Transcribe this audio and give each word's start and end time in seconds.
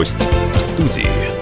Гость 0.00 0.16
в 0.54 0.58
студии. 0.58 1.39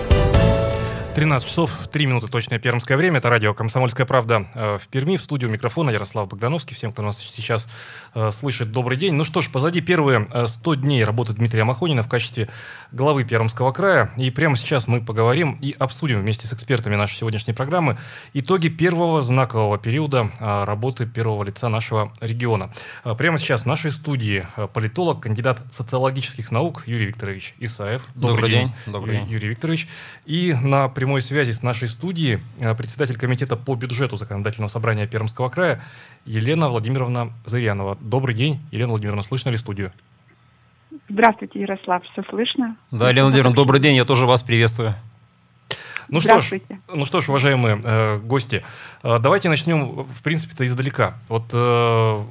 13 1.18 1.48
часов 1.48 1.88
3 1.88 2.06
минуты 2.06 2.28
точное 2.28 2.60
пермское 2.60 2.96
время. 2.96 3.18
Это 3.18 3.28
радио 3.28 3.52
«Комсомольская 3.52 4.06
правда» 4.06 4.46
э, 4.54 4.78
в 4.78 4.86
Перми. 4.86 5.16
В 5.16 5.20
студию 5.20 5.50
микрофона 5.50 5.90
Ярослав 5.90 6.28
Богдановский. 6.28 6.76
Всем, 6.76 6.92
кто 6.92 7.02
нас 7.02 7.18
сейчас 7.18 7.66
э, 8.14 8.30
слышит, 8.30 8.70
добрый 8.70 8.96
день. 8.96 9.14
Ну 9.14 9.24
что 9.24 9.40
ж, 9.40 9.50
позади 9.50 9.80
первые 9.80 10.28
100 10.46 10.74
э, 10.74 10.76
дней 10.76 11.02
работы 11.02 11.32
Дмитрия 11.32 11.64
Махонина 11.64 12.04
в 12.04 12.08
качестве 12.08 12.48
главы 12.92 13.24
Пермского 13.24 13.72
края. 13.72 14.12
И 14.16 14.30
прямо 14.30 14.54
сейчас 14.54 14.86
мы 14.86 15.00
поговорим 15.00 15.58
и 15.60 15.74
обсудим 15.76 16.20
вместе 16.20 16.46
с 16.46 16.52
экспертами 16.52 16.94
нашей 16.94 17.16
сегодняшней 17.16 17.52
программы 17.52 17.98
итоги 18.32 18.68
первого 18.68 19.20
знакового 19.20 19.76
периода 19.76 20.30
работы 20.38 21.04
первого 21.04 21.42
лица 21.42 21.68
нашего 21.68 22.12
региона. 22.20 22.70
Прямо 23.16 23.38
сейчас 23.38 23.62
в 23.62 23.66
нашей 23.66 23.90
студии 23.90 24.46
политолог, 24.72 25.20
кандидат 25.24 25.58
социологических 25.72 26.52
наук 26.52 26.84
Юрий 26.86 27.06
Викторович 27.06 27.56
Исаев. 27.58 28.06
Добрый, 28.14 28.34
добрый 28.34 28.50
день. 28.50 28.66
день. 28.68 28.92
Добрый 28.92 29.14
Юрий, 29.16 29.24
день. 29.24 29.34
Юрий 29.34 29.48
Викторович. 29.48 29.88
И 30.24 30.54
на 30.62 30.88
прямой 30.88 31.07
прямой 31.08 31.22
связи 31.22 31.52
с 31.52 31.62
нашей 31.62 31.88
студией 31.88 32.38
э, 32.60 32.74
председатель 32.74 33.16
комитета 33.16 33.56
по 33.56 33.74
бюджету 33.74 34.16
законодательного 34.16 34.68
собрания 34.68 35.06
Пермского 35.06 35.48
края 35.48 35.80
Елена 36.26 36.68
Владимировна 36.68 37.32
Зырянова. 37.46 37.96
Добрый 37.98 38.34
день, 38.34 38.60
Елена 38.70 38.90
Владимировна, 38.90 39.22
слышно 39.22 39.48
ли 39.48 39.56
студию? 39.56 39.90
Здравствуйте, 41.08 41.60
Ярослав, 41.60 42.02
все 42.12 42.22
слышно? 42.28 42.76
Да, 42.90 43.08
Елена 43.08 43.28
Владимировна, 43.28 43.56
добрый 43.56 43.80
день, 43.80 43.96
я 43.96 44.04
тоже 44.04 44.26
вас 44.26 44.42
приветствую. 44.42 44.96
Ну 46.10 46.20
что 46.20 46.42
ж, 46.42 46.60
ну 46.94 47.06
что 47.06 47.22
ж, 47.22 47.30
уважаемые 47.30 47.80
э, 47.82 48.18
гости, 48.18 48.62
э, 49.02 49.18
давайте 49.18 49.48
начнем, 49.48 50.02
в 50.02 50.22
принципе-то, 50.22 50.66
издалека. 50.66 51.14
Вот 51.30 51.44
э, 51.54 52.22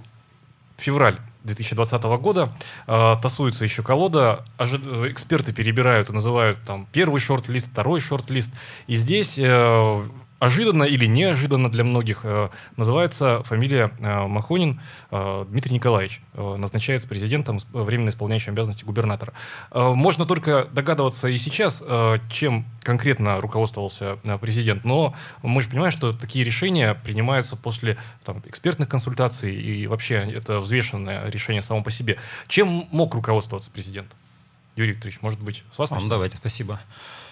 февраль 0.78 1.18
2020 1.48 2.04
года. 2.22 2.52
Э, 2.86 3.16
тасуется 3.22 3.64
еще 3.64 3.82
колода. 3.82 4.46
Ожи... 4.58 4.78
Эксперты 5.12 5.54
перебирают 5.54 6.10
и 6.10 6.14
называют 6.14 6.58
там 6.66 6.88
первый 6.92 7.20
шорт-лист, 7.20 7.68
второй 7.72 8.00
шорт-лист. 8.00 8.52
И 8.86 8.96
здесь 8.96 9.40
э, 9.40 10.04
ожиданно 10.40 10.84
или 10.84 11.06
неожиданно 11.06 11.70
для 11.70 11.84
многих 11.84 12.22
э, 12.24 12.50
называется 12.76 13.44
фамилия 13.44 13.92
э, 14.00 14.28
Махонин 14.28 14.80
э, 15.12 15.46
Дмитрий 15.50 15.74
Николаевич. 15.74 16.22
Назначается 16.34 17.08
президентом, 17.08 17.60
временно 17.74 18.10
исполняющим 18.10 18.54
обязанности 18.54 18.84
губернатора. 18.84 19.34
Можно 19.74 20.26
только 20.26 20.68
догадываться 20.72 21.28
и 21.28 21.38
сейчас, 21.38 21.84
чем 22.30 22.66
конкретно 22.84 23.42
руководствовался 23.42 24.18
президент, 24.40 24.84
но 24.86 25.16
мы 25.42 25.62
же 25.62 25.70
понимаем, 25.70 25.92
что 25.92 26.14
такие 26.14 26.46
решения 26.46 26.94
принимаются 26.94 27.56
после 27.56 27.98
там, 28.24 28.44
экспертных 28.46 28.88
консультаций 28.88 29.56
и 29.56 29.88
вообще 29.88 30.16
это 30.16 30.60
взвешенное 30.60 31.28
решение 31.30 31.64
само 31.64 31.82
по 31.82 31.90
себе. 31.90 32.18
Чем 32.48 32.88
мог 32.92 33.16
руководствоваться 33.16 33.72
президент? 33.72 34.12
Юрий 34.76 34.92
Викторович, 34.92 35.22
может 35.22 35.40
быть, 35.42 35.64
с 35.72 35.80
вас 35.80 35.90
начнем? 35.90 36.10
Давайте, 36.10 36.38
спасибо. 36.38 36.80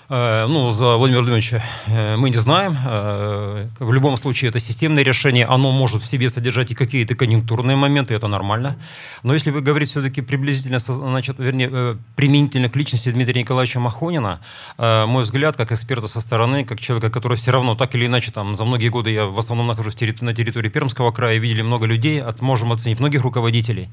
Ну, 0.09 0.71
за 0.71 0.97
Владимира 0.97 1.21
Владимировича 1.21 1.63
э, 1.87 2.15
мы 2.15 2.29
не 2.29 2.37
знаем. 2.37 2.77
Э, 2.85 3.67
в 3.79 3.91
любом 3.91 4.17
случае, 4.17 4.49
это 4.49 4.59
системное 4.59 5.03
решение. 5.03 5.45
Оно 5.45 5.71
может 5.71 6.03
в 6.03 6.07
себе 6.07 6.29
содержать 6.29 6.71
и 6.71 6.75
какие-то 6.75 7.15
конъюнктурные 7.15 7.75
моменты, 7.75 8.13
это 8.13 8.27
нормально. 8.27 8.77
Но 9.23 9.33
если 9.33 9.49
вы 9.51 9.61
говорите 9.61 9.91
все-таки 9.91 10.21
приблизительно, 10.21 10.79
значит, 10.79 11.39
вернее, 11.39 11.97
применительно 12.15 12.69
к 12.69 12.75
личности 12.75 13.09
Дмитрия 13.11 13.41
Николаевича 13.41 13.79
Махонина, 13.79 14.41
мой 14.77 15.23
взгляд, 15.23 15.57
как 15.57 15.71
эксперта 15.71 16.07
со 16.07 16.21
стороны, 16.21 16.63
как 16.63 16.79
человека, 16.79 17.09
который 17.09 17.37
все 17.37 17.51
равно 17.51 17.75
так 17.75 17.95
или 17.95 18.05
иначе, 18.05 18.31
там, 18.31 18.55
за 18.55 18.65
многие 18.65 18.89
годы 18.89 19.11
я 19.11 19.25
в 19.25 19.39
основном 19.39 19.67
нахожусь 19.67 19.95
на 20.21 20.33
территории 20.33 20.69
Пермского 20.69 21.11
края, 21.11 21.37
видели 21.37 21.61
много 21.61 21.87
людей, 21.87 22.21
можем 22.41 22.71
оценить 22.71 22.99
многих 22.99 23.23
руководителей. 23.23 23.89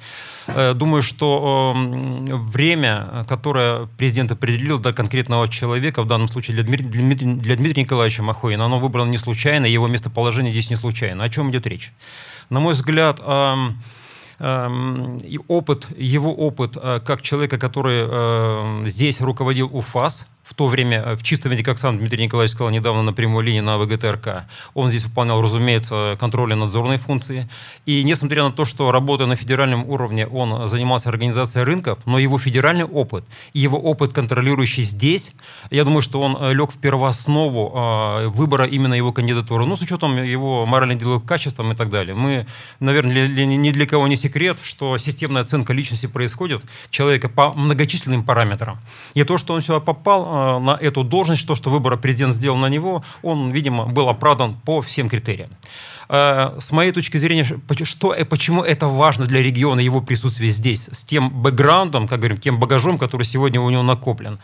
Думаю, 0.74 1.02
что 1.02 1.74
время, 1.74 3.24
которое 3.28 3.88
президент 3.96 4.32
определил 4.32 4.78
для 4.78 4.92
конкретного 4.92 5.48
человека, 5.48 6.01
в 6.02 6.06
данном 6.06 6.28
случае 6.28 6.54
для 6.54 6.64
Дмитрия, 6.64 6.88
для 6.88 7.56
Дмитрия, 7.56 7.82
Николаевича 7.82 8.22
Махоина, 8.22 8.64
оно 8.64 8.78
выбрано 8.78 9.10
не 9.10 9.18
случайно, 9.18 9.66
его 9.66 9.88
местоположение 9.88 10.52
здесь 10.52 10.70
не 10.70 10.76
случайно. 10.76 11.24
О 11.24 11.28
чем 11.28 11.50
идет 11.50 11.66
речь? 11.66 11.92
На 12.50 12.60
мой 12.60 12.74
взгляд, 12.74 13.20
и 14.40 15.38
опыт, 15.46 15.86
его 15.96 16.34
опыт 16.34 16.76
э, 16.76 17.00
как 17.04 17.22
человека, 17.22 17.58
который 17.58 18.06
э, 18.08 18.88
здесь 18.88 19.20
руководил 19.20 19.70
УФАС, 19.72 20.26
в 20.42 20.54
то 20.54 20.66
время 20.66 21.00
э, 21.00 21.16
в 21.16 21.22
чистом 21.22 21.50
виде, 21.52 21.62
как 21.62 21.78
сам 21.78 21.98
Дмитрий 21.98 22.24
Николаевич 22.24 22.52
сказал 22.52 22.72
недавно 22.72 23.02
на 23.02 23.12
прямой 23.12 23.44
линии 23.44 23.60
на 23.60 23.78
ВГТРК, 23.78 24.44
он 24.74 24.90
здесь 24.90 25.04
выполнял, 25.04 25.40
разумеется, 25.40 26.16
контрольно-надзорные 26.18 26.98
функции. 26.98 27.48
И 27.86 28.02
несмотря 28.02 28.44
на 28.44 28.50
то, 28.50 28.64
что 28.64 28.90
работая 28.90 29.26
на 29.26 29.36
федеральном 29.36 29.88
уровне, 29.88 30.26
он 30.26 30.68
занимался 30.68 31.08
организацией 31.08 31.64
рынков, 31.64 31.98
но 32.06 32.18
его 32.18 32.38
федеральный 32.38 32.84
опыт 32.84 33.24
и 33.52 33.60
его 33.60 33.78
опыт, 33.78 34.12
контролирующий 34.12 34.82
здесь, 34.82 35.32
я 35.70 35.84
думаю, 35.84 36.02
что 36.02 36.20
он 36.20 36.36
э, 36.38 36.52
лег 36.54 36.72
в 36.72 36.78
первооснову 36.78 37.72
э, 37.74 38.28
выбора 38.28 38.66
именно 38.66 38.94
его 38.94 39.12
кандидатуры, 39.12 39.64
ну, 39.64 39.76
с 39.76 39.80
учетом 39.80 40.22
его 40.22 40.66
морально-деловых 40.66 41.24
качеств 41.24 41.60
и 41.60 41.74
так 41.74 41.90
далее. 41.90 42.14
Мы, 42.14 42.46
наверное, 42.80 43.28
ни 43.28 43.70
для 43.70 43.86
кого 43.86 44.08
не 44.08 44.16
секрет, 44.16 44.58
что 44.62 44.98
системная 44.98 45.42
оценка 45.42 45.72
личности 45.72 46.06
происходит 46.06 46.62
человека 46.90 47.28
по 47.28 47.52
многочисленным 47.52 48.24
параметрам. 48.24 48.78
И 49.14 49.24
то, 49.24 49.38
что 49.38 49.54
он 49.54 49.62
сюда 49.62 49.80
попал, 49.80 50.32
на 50.60 50.78
эту 50.80 51.04
должность, 51.04 51.46
то, 51.46 51.54
что 51.54 51.70
выбор 51.70 51.96
президент 51.96 52.34
сделал 52.34 52.58
на 52.58 52.68
него, 52.68 53.02
он, 53.22 53.50
видимо, 53.50 53.86
был 53.86 54.08
оправдан 54.08 54.54
по 54.64 54.80
всем 54.80 55.08
критериям. 55.08 55.50
Э, 56.12 56.58
с 56.60 56.72
моей 56.72 56.92
точки 56.92 57.16
зрения, 57.16 57.42
что, 57.84 58.12
э, 58.12 58.26
почему 58.26 58.62
это 58.62 58.86
важно 58.86 59.24
для 59.24 59.42
региона, 59.42 59.80
его 59.80 60.02
присутствие 60.02 60.50
здесь, 60.50 60.90
с 60.92 61.04
тем 61.04 61.30
бэкграундом, 61.30 62.06
как 62.06 62.18
говорим, 62.18 62.36
тем 62.36 62.60
багажом, 62.60 62.98
который 62.98 63.24
сегодня 63.24 63.62
у 63.62 63.70
него 63.70 63.82
накоплен 63.82 64.38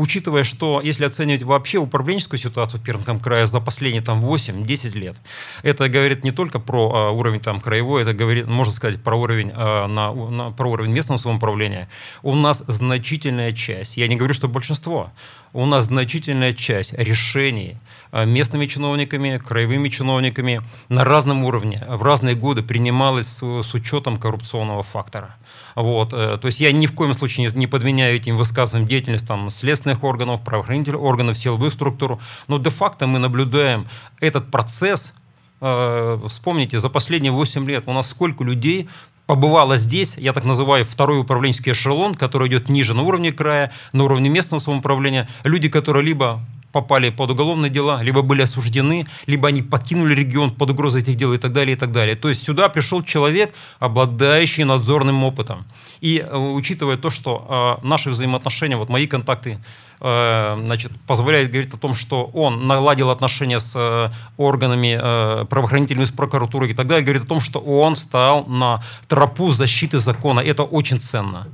учитывая, 0.00 0.44
что 0.44 0.80
если 0.80 1.04
оценивать 1.04 1.42
вообще 1.42 1.78
управленческую 1.78 2.38
ситуацию 2.38 2.80
в 2.80 2.84
Пермском 2.84 3.20
крае 3.20 3.46
за 3.46 3.60
последние 3.60 4.02
там 4.02 4.24
8-10 4.24 4.98
лет, 4.98 5.16
это 5.62 5.88
говорит 5.88 6.24
не 6.24 6.30
только 6.30 6.58
про 6.58 6.92
а, 6.92 7.10
уровень 7.10 7.40
там 7.40 7.60
краевой, 7.60 8.02
это 8.02 8.14
говорит, 8.14 8.46
можно 8.46 8.72
сказать, 8.72 9.02
про 9.02 9.16
уровень, 9.16 9.52
а, 9.54 9.86
на, 9.86 10.12
на, 10.12 10.50
про 10.52 10.70
уровень 10.70 10.92
местного 10.92 11.18
самоуправления. 11.18 11.88
У 12.22 12.34
нас 12.34 12.64
значительная 12.66 13.52
часть, 13.52 13.96
я 13.96 14.08
не 14.08 14.16
говорю, 14.16 14.34
что 14.34 14.48
большинство, 14.48 15.12
у 15.52 15.66
нас 15.66 15.86
значительная 15.86 16.52
часть 16.52 16.92
решений 16.94 17.76
а, 18.12 18.24
местными 18.24 18.66
чиновниками, 18.66 19.36
краевыми 19.36 19.88
чиновниками 19.88 20.62
на 20.88 21.04
разном 21.10 21.44
уровне 21.44 21.84
в 21.88 22.02
разные 22.02 22.34
годы 22.34 22.62
принималась 22.62 23.26
с, 23.26 23.42
с 23.42 23.74
учетом 23.74 24.16
коррупционного 24.16 24.82
фактора. 24.82 25.36
Вот. 25.74 26.12
Э, 26.12 26.38
то 26.40 26.46
есть 26.46 26.60
я 26.60 26.72
ни 26.72 26.86
в 26.86 26.94
коем 26.94 27.14
случае 27.14 27.46
не, 27.46 27.58
не 27.58 27.66
подменяю 27.66 28.16
этим 28.16 28.36
высказыванием 28.36 28.88
деятельность 28.88 29.26
там, 29.26 29.50
следственных 29.50 30.02
органов, 30.04 30.42
правоохранительных 30.42 31.00
органов, 31.00 31.36
силовую 31.36 31.70
структуру. 31.70 32.20
Но 32.48 32.58
де-факто 32.58 33.06
мы 33.06 33.18
наблюдаем 33.18 33.86
этот 34.20 34.50
процесс. 34.50 35.12
Э, 35.60 36.18
вспомните, 36.28 36.78
за 36.78 36.88
последние 36.88 37.32
8 37.32 37.66
лет 37.68 37.84
у 37.86 37.92
нас 37.92 38.08
сколько 38.08 38.44
людей 38.44 38.88
побывало 39.26 39.76
здесь, 39.76 40.16
я 40.16 40.32
так 40.32 40.44
называю 40.44 40.84
второй 40.84 41.20
управленческий 41.20 41.70
эшелон, 41.70 42.16
который 42.16 42.48
идет 42.48 42.68
ниже 42.68 42.94
на 42.94 43.02
уровне 43.02 43.30
края, 43.30 43.70
на 43.92 44.02
уровне 44.02 44.28
местного 44.28 44.60
самоуправления. 44.60 45.28
Люди, 45.44 45.68
которые 45.68 46.04
либо 46.04 46.40
попали 46.72 47.10
под 47.10 47.30
уголовные 47.30 47.70
дела, 47.70 48.02
либо 48.02 48.22
были 48.22 48.42
осуждены, 48.42 49.06
либо 49.26 49.48
они 49.48 49.62
покинули 49.62 50.14
регион 50.14 50.50
под 50.50 50.70
угрозой 50.70 51.02
этих 51.02 51.16
дел 51.16 51.32
и 51.32 51.38
так 51.38 51.52
далее, 51.52 51.76
и 51.76 51.78
так 51.78 51.92
далее. 51.92 52.16
То 52.16 52.28
есть 52.28 52.42
сюда 52.42 52.68
пришел 52.68 53.02
человек, 53.02 53.52
обладающий 53.78 54.64
надзорным 54.64 55.24
опытом. 55.24 55.64
И 56.00 56.18
э, 56.18 56.36
учитывая 56.36 56.96
то, 56.96 57.10
что 57.10 57.78
э, 57.82 57.86
наши 57.86 58.10
взаимоотношения, 58.10 58.76
вот 58.76 58.88
мои 58.88 59.06
контакты, 59.06 59.58
э, 60.00 60.56
значит, 60.64 60.92
позволяют 61.06 61.50
говорить 61.50 61.74
о 61.74 61.76
том, 61.76 61.94
что 61.94 62.24
он 62.24 62.66
наладил 62.66 63.10
отношения 63.10 63.60
с 63.60 63.72
э, 63.74 64.10
органами 64.36 64.98
э, 65.00 65.44
правоохранительными, 65.46 66.04
с 66.04 66.10
прокуратурой 66.10 66.70
и 66.70 66.74
так 66.74 66.86
далее, 66.86 67.04
говорит 67.04 67.24
о 67.24 67.26
том, 67.26 67.40
что 67.40 67.58
он 67.60 67.96
стал 67.96 68.46
на 68.46 68.82
тропу 69.08 69.50
защиты 69.50 69.98
закона. 69.98 70.40
Это 70.40 70.62
очень 70.62 71.00
ценно. 71.00 71.48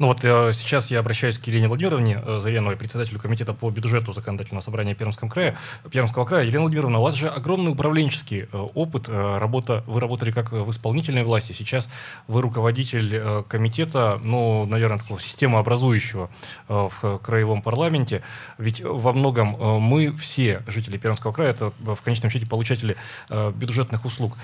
Ну 0.00 0.06
вот 0.06 0.20
э, 0.22 0.52
сейчас 0.54 0.90
я 0.90 1.00
обращаюсь 1.00 1.38
к 1.38 1.46
Елене 1.46 1.68
Владимировне 1.68 2.22
э, 2.24 2.38
Зареновой, 2.38 2.74
председателю 2.74 3.20
комитета 3.20 3.52
по 3.52 3.68
бюджету 3.68 4.12
законодательного 4.12 4.62
собрания 4.62 4.94
Пермского 4.94 5.28
края. 5.28 5.58
Пермского 5.90 6.24
края. 6.24 6.46
Елена 6.46 6.62
Владимировна, 6.62 7.00
у 7.00 7.02
вас 7.02 7.12
же 7.12 7.28
огромный 7.28 7.70
управленческий 7.70 8.48
э, 8.50 8.56
опыт. 8.72 9.10
Работа, 9.10 9.84
вы 9.86 10.00
работали 10.00 10.30
как 10.30 10.52
в 10.52 10.70
исполнительной 10.70 11.22
власти, 11.22 11.52
сейчас 11.52 11.90
вы 12.28 12.40
руководитель 12.40 13.44
комитета, 13.48 14.18
ну, 14.24 14.64
наверное, 14.64 14.96
такого 14.96 15.20
системообразующего 15.20 16.30
в 16.68 17.18
краевом 17.22 17.60
парламенте. 17.60 18.22
Ведь 18.56 18.80
во 18.80 19.12
многом 19.12 19.80
мы 19.82 20.16
все, 20.16 20.62
жители 20.66 20.96
Пермского 20.96 21.32
края, 21.32 21.50
это 21.50 21.72
в 21.78 22.00
конечном 22.00 22.30
счете 22.30 22.46
получатели 22.46 22.96
бюджетных 23.28 24.04
услуг. 24.06 24.36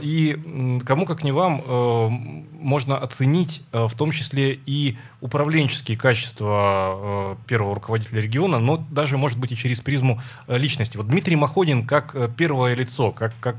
И 0.00 0.80
кому 0.86 1.04
как 1.04 1.24
не 1.24 1.32
вам, 1.32 2.46
можно 2.52 2.96
оценить 2.96 3.62
в 3.72 3.94
том 3.96 4.10
числе 4.10 4.58
и 4.64 4.93
управленческие 5.20 5.96
качества 5.96 7.38
первого 7.46 7.74
руководителя 7.74 8.20
региона, 8.20 8.58
но 8.58 8.76
даже, 8.76 9.16
может 9.16 9.38
быть, 9.38 9.52
и 9.52 9.56
через 9.56 9.80
призму 9.80 10.20
личности. 10.48 10.96
Вот 10.96 11.08
Дмитрий 11.08 11.36
Маходин 11.36 11.86
как 11.86 12.14
первое 12.36 12.74
лицо, 12.74 13.10
как, 13.10 13.32
как 13.40 13.56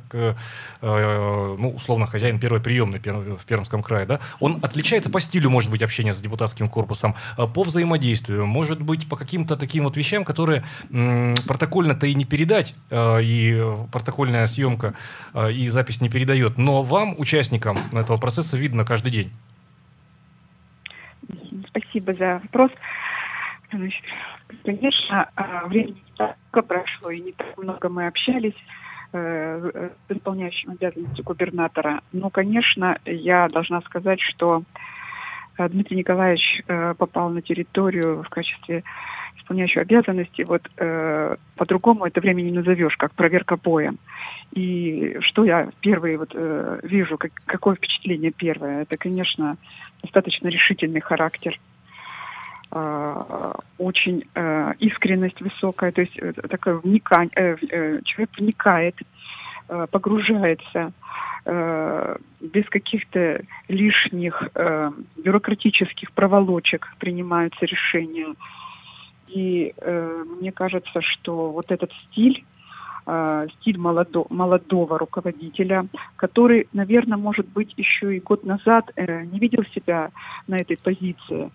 ну, 0.81 1.73
условно, 1.75 2.05
хозяин 2.05 2.39
первой 2.39 2.59
приемной 2.59 2.99
в 2.99 3.45
Пермском 3.45 3.81
крае, 3.81 4.05
да, 4.05 4.19
он 4.39 4.59
отличается 4.61 5.09
по 5.09 5.19
стилю, 5.19 5.49
может 5.49 5.71
быть, 5.71 5.81
общения 5.81 6.13
с 6.13 6.21
депутатским 6.21 6.69
корпусом, 6.69 7.15
по 7.35 7.63
взаимодействию, 7.63 8.45
может 8.45 8.81
быть, 8.81 9.09
по 9.09 9.15
каким-то 9.15 9.55
таким 9.55 9.85
вот 9.85 9.97
вещам, 9.97 10.23
которые 10.23 10.63
протокольно-то 11.47 12.05
и 12.05 12.13
не 12.13 12.25
передать, 12.25 12.75
и 12.91 13.63
протокольная 13.91 14.47
съемка 14.47 14.93
и 15.51 15.67
запись 15.69 16.01
не 16.01 16.09
передает, 16.09 16.57
но 16.57 16.83
вам, 16.83 17.15
участникам 17.17 17.79
этого 17.91 18.17
процесса, 18.17 18.57
видно 18.57 18.85
каждый 18.85 19.11
день. 19.11 19.31
Спасибо 21.75 22.13
за 22.13 22.39
вопрос. 22.43 22.71
Значит, 23.71 24.03
конечно, 24.63 25.29
а, 25.35 25.67
времени 25.67 26.01
так 26.15 26.37
прошло, 26.67 27.09
и 27.11 27.19
не 27.19 27.31
так 27.33 27.57
много 27.57 27.89
мы 27.89 28.07
общались 28.07 28.55
э, 29.11 29.89
с 30.07 30.11
исполняющим 30.11 30.71
обязанности 30.71 31.21
губернатора. 31.21 32.01
Но, 32.13 32.29
конечно, 32.29 32.97
я 33.05 33.49
должна 33.49 33.81
сказать, 33.81 34.21
что 34.21 34.63
э, 35.57 35.67
Дмитрий 35.67 35.97
Николаевич 35.97 36.61
э, 36.67 36.93
попал 36.97 37.29
на 37.29 37.41
территорию 37.41 38.23
в 38.23 38.29
качестве 38.29 38.83
исполняющего 39.37 39.81
обязанности, 39.81 40.43
вот 40.43 40.61
э, 40.77 41.35
по-другому 41.57 42.05
это 42.05 42.21
время 42.21 42.41
не 42.41 42.51
назовешь, 42.51 42.95
как 42.97 43.13
проверка 43.13 43.57
боем. 43.57 43.97
И 44.53 45.17
что 45.21 45.43
я 45.43 45.69
первый 45.81 46.17
вот 46.17 46.31
э, 46.33 46.79
вижу, 46.83 47.17
как, 47.17 47.31
какое 47.45 47.75
впечатление 47.75 48.31
первое, 48.31 48.83
это, 48.83 48.95
конечно, 48.97 49.57
достаточно 50.05 50.47
решительный 50.47 51.01
характер, 51.01 51.59
э, 52.71 53.51
очень 53.77 54.23
э, 54.33 54.73
искренность 54.79 55.41
высокая, 55.41 55.91
то 55.91 56.01
есть 56.01 56.17
э, 56.17 56.33
такое 56.33 56.75
вникание, 56.77 57.31
э, 57.35 57.55
э, 57.69 58.01
человек 58.03 58.29
вникает, 58.37 58.95
погружается 59.89 60.93
без 61.43 62.65
каких-то 62.69 63.41
лишних 63.67 64.47
бюрократических 65.17 66.11
проволочек 66.11 66.93
принимаются 66.99 67.65
решения. 67.65 68.35
И 69.27 69.73
э, 69.75 70.23
мне 70.39 70.51
кажется, 70.51 71.01
что 71.01 71.51
вот 71.51 71.71
этот 71.71 71.91
стиль, 71.93 72.45
э, 73.05 73.41
стиль 73.59 73.77
молодо, 73.77 74.25
молодого 74.29 74.97
руководителя, 74.97 75.87
который, 76.15 76.67
наверное, 76.73 77.17
может 77.17 77.47
быть, 77.47 77.73
еще 77.77 78.15
и 78.15 78.19
год 78.19 78.43
назад 78.43 78.91
э, 78.95 79.23
не 79.25 79.39
видел 79.39 79.63
себя 79.73 80.11
на 80.47 80.55
этой 80.55 80.77
позиции, 80.77 81.51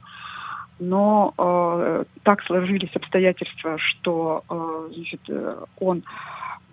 но 0.79 1.35
э, 1.37 2.05
так 2.23 2.43
сложились 2.44 2.94
обстоятельства, 2.94 3.76
что 3.79 4.43
э, 4.49 4.88
значит, 4.94 5.20
э, 5.29 5.64
он 5.79 6.02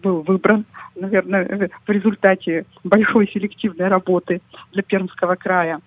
был 0.02 0.22
выбран, 0.22 0.66
наверное, 0.96 1.70
в 1.86 1.92
результате 1.92 2.66
большой 2.84 3.28
селективной 3.28 3.88
работы 3.88 4.42
для 4.72 4.84
Пермского 4.84 5.36
края. 5.36 5.80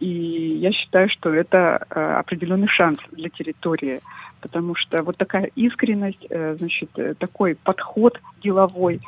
И 0.00 0.58
я 0.60 0.72
считаю, 0.72 1.08
что 1.08 1.32
это 1.32 1.86
э, 1.88 2.14
определенный 2.18 2.68
шанс 2.68 2.98
для 3.12 3.30
территории 3.30 4.00
потому 4.44 4.74
что 4.74 5.02
вот 5.02 5.16
такая 5.16 5.50
искренность, 5.56 6.26
э, 6.28 6.56
значит, 6.58 6.90
э, 6.96 7.14
такой 7.14 7.54
подход 7.54 8.20
деловой, 8.42 9.00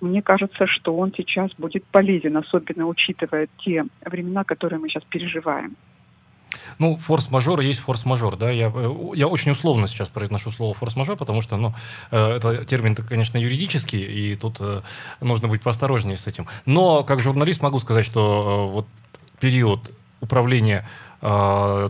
мне 0.00 0.22
кажется, 0.22 0.68
что 0.68 0.96
он 0.96 1.12
сейчас 1.16 1.50
будет 1.58 1.84
полезен, 1.86 2.36
особенно 2.36 2.86
учитывая 2.86 3.48
те 3.64 3.84
времена, 4.04 4.44
которые 4.44 4.78
мы 4.78 4.88
сейчас 4.88 5.02
переживаем. 5.08 5.74
Ну, 6.78 6.96
форс-мажор 6.98 7.62
есть 7.62 7.80
форс-мажор, 7.80 8.36
да. 8.36 8.48
Я, 8.48 8.70
э, 8.72 8.94
я 9.16 9.26
очень 9.26 9.50
условно 9.50 9.88
сейчас 9.88 10.08
произношу 10.08 10.52
слово 10.52 10.72
форс-мажор, 10.72 11.16
потому 11.16 11.42
что, 11.42 11.56
ну, 11.56 11.74
это 12.12 12.64
термин, 12.64 12.94
конечно, 12.94 13.38
юридический, 13.38 14.02
и 14.02 14.36
тут 14.36 14.60
нужно 15.20 15.48
быть 15.48 15.62
поосторожнее 15.62 16.16
с 16.16 16.28
этим. 16.28 16.46
Но, 16.64 17.02
как 17.02 17.20
журналист, 17.20 17.60
могу 17.60 17.80
сказать, 17.80 18.06
что 18.06 18.68
вот 18.68 18.86
период 19.40 19.90
управления 20.20 20.86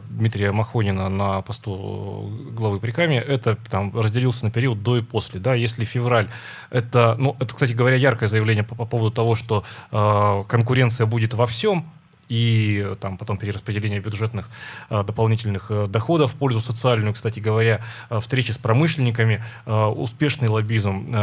Дмитрия 0.09 0.51
Махонина 0.51 1.11
на 1.11 1.43
посту 1.43 2.33
главы 2.53 2.81
Прикамья, 2.81 3.21
это 3.21 3.59
там 3.71 3.99
разделился 3.99 4.47
на 4.47 4.51
период 4.51 4.83
до 4.83 4.97
и 4.97 5.03
после. 5.03 5.41
Да? 5.41 5.55
Если 5.55 5.85
февраль, 5.85 6.29
это, 6.71 7.17
ну, 7.19 7.37
это, 7.39 7.53
кстати 7.55 7.73
говоря, 7.73 7.97
яркое 7.97 8.29
заявление 8.31 8.65
по, 8.65 8.75
по 8.75 8.87
поводу 8.87 9.15
того, 9.15 9.35
что 9.35 9.63
э, 9.93 10.45
конкуренция 10.49 11.07
будет 11.07 11.35
во 11.35 11.47
всем, 11.47 11.85
и 12.29 12.93
там 13.01 13.19
потом 13.19 13.39
перераспределение 13.39 14.01
бюджетных 14.01 14.49
э, 14.91 15.03
дополнительных 15.05 15.67
э, 15.71 15.87
доходов 15.87 16.33
в 16.33 16.35
пользу 16.35 16.61
социальную, 16.61 17.15
кстати 17.15 17.41
говоря, 17.41 17.81
э, 18.11 18.21
встречи 18.21 18.51
с 18.51 18.59
промышленниками, 18.59 19.43
успешный 19.67 20.49
лоббизм 20.49 21.15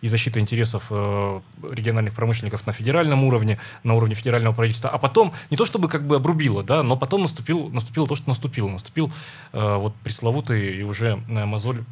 и 0.00 0.08
защита 0.08 0.40
интересов 0.40 0.90
региональных 0.90 2.14
промышленников 2.14 2.66
на 2.66 2.72
федеральном 2.72 3.24
уровне, 3.24 3.58
на 3.82 3.94
уровне 3.94 4.14
федерального 4.14 4.54
правительства, 4.54 4.90
а 4.90 4.98
потом 4.98 5.32
не 5.50 5.56
то 5.56 5.64
чтобы 5.64 5.88
как 5.88 6.06
бы 6.06 6.16
обрубило, 6.16 6.62
да, 6.62 6.82
но 6.82 6.96
потом 6.96 7.22
наступил, 7.22 7.68
наступило 7.68 8.06
то, 8.06 8.14
что 8.14 8.28
наступило, 8.28 8.68
наступил 8.68 9.12
вот 9.52 9.94
пресловутый 9.96 10.78
и 10.78 10.82
уже 10.82 11.16
мозоль 11.16 11.84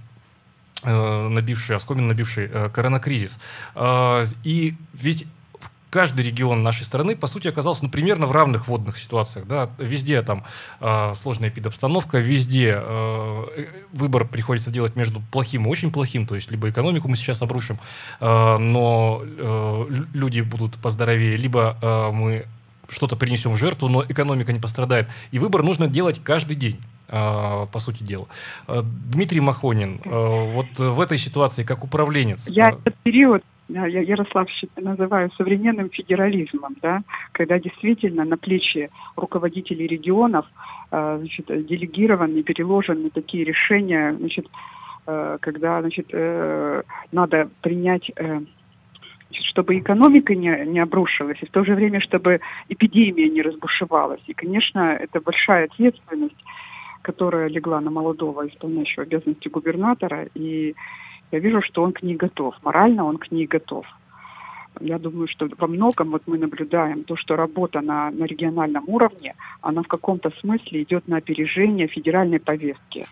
набивший, 0.82 1.76
оскомин 1.76 2.08
набивший 2.08 2.48
коронакризис. 2.70 3.38
И 4.44 4.74
ведь 4.92 5.26
каждый 5.96 6.26
регион 6.26 6.62
нашей 6.62 6.84
страны, 6.84 7.16
по 7.16 7.26
сути, 7.26 7.48
оказался 7.48 7.84
ну, 7.84 7.90
примерно 7.90 8.26
в 8.26 8.32
равных 8.32 8.68
водных 8.68 8.98
ситуациях. 8.98 9.46
Да? 9.46 9.70
Везде 9.78 10.20
там 10.20 10.44
э, 10.78 11.14
сложная 11.14 11.48
эпидобстановка, 11.48 12.18
везде 12.18 12.76
э, 12.78 13.66
выбор 13.94 14.26
приходится 14.26 14.70
делать 14.70 14.94
между 14.94 15.22
плохим 15.32 15.64
и 15.64 15.68
очень 15.70 15.90
плохим, 15.90 16.26
то 16.26 16.34
есть 16.34 16.50
либо 16.50 16.68
экономику 16.68 17.08
мы 17.08 17.16
сейчас 17.16 17.40
обрушим, 17.40 17.78
э, 18.20 18.58
но 18.58 19.22
э, 19.24 19.86
люди 20.12 20.42
будут 20.42 20.76
поздоровее, 20.76 21.38
либо 21.38 21.78
э, 21.80 22.10
мы 22.12 22.44
что-то 22.90 23.16
принесем 23.16 23.52
в 23.52 23.56
жертву, 23.56 23.88
но 23.88 24.04
экономика 24.06 24.52
не 24.52 24.60
пострадает. 24.60 25.08
И 25.30 25.38
выбор 25.38 25.62
нужно 25.62 25.86
делать 25.88 26.20
каждый 26.22 26.56
день 26.56 26.78
по 27.08 27.78
сути 27.78 28.02
дела. 28.02 28.26
Дмитрий 28.66 29.40
Махонин, 29.40 30.00
вот 30.04 30.66
в 30.76 31.00
этой 31.00 31.18
ситуации 31.18 31.62
как 31.62 31.84
управленец... 31.84 32.48
Я 32.48 32.70
этот 32.70 32.96
период 33.04 33.42
я 33.68 33.86
Ярослав 33.86 34.48
называю 34.76 35.30
современным 35.32 35.90
федерализмом, 35.90 36.76
да, 36.82 37.02
когда 37.32 37.58
действительно 37.58 38.24
на 38.24 38.36
плечи 38.36 38.90
руководителей 39.16 39.86
регионов 39.86 40.46
э, 40.90 41.16
значит, 41.18 41.46
делегированы, 41.66 42.42
переложены 42.42 43.10
такие 43.10 43.44
решения, 43.44 44.14
значит, 44.14 44.46
э, 45.06 45.38
когда 45.40 45.80
значит, 45.80 46.06
э, 46.12 46.82
надо 47.12 47.48
принять 47.60 48.10
чтобы 49.50 49.78
экономика 49.78 50.34
не, 50.34 50.64
не 50.66 50.78
обрушилась, 50.78 51.38
и 51.42 51.46
в 51.46 51.50
то 51.50 51.64
же 51.64 51.74
время, 51.74 52.00
чтобы 52.00 52.40
эпидемия 52.68 53.28
не 53.28 53.42
разбушевалась. 53.42 54.20
И, 54.26 54.34
конечно, 54.34 54.94
это 54.94 55.20
большая 55.20 55.64
ответственность, 55.64 56.36
которая 57.02 57.48
легла 57.48 57.80
на 57.80 57.90
молодого 57.90 58.46
исполняющего 58.46 59.02
обязанности 59.02 59.48
губернатора. 59.48 60.28
И 60.34 60.74
я 61.32 61.38
вижу, 61.38 61.60
что 61.62 61.82
он 61.82 61.92
к 61.92 62.02
ней 62.02 62.16
готов. 62.16 62.54
Морально 62.62 63.04
он 63.04 63.18
к 63.18 63.30
ней 63.30 63.46
готов. 63.46 63.86
Я 64.80 64.98
думаю, 64.98 65.26
что 65.28 65.48
во 65.58 65.66
многом 65.66 66.10
вот 66.10 66.22
мы 66.26 66.38
наблюдаем 66.38 67.04
то, 67.04 67.16
что 67.16 67.36
работа 67.36 67.80
на, 67.80 68.10
на 68.10 68.24
региональном 68.24 68.84
уровне, 68.88 69.34
она 69.62 69.82
в 69.82 69.88
каком-то 69.88 70.30
смысле 70.40 70.82
идет 70.82 71.08
на 71.08 71.16
опережение 71.16 71.86
федеральной 71.86 72.40
повестки. 72.40 73.06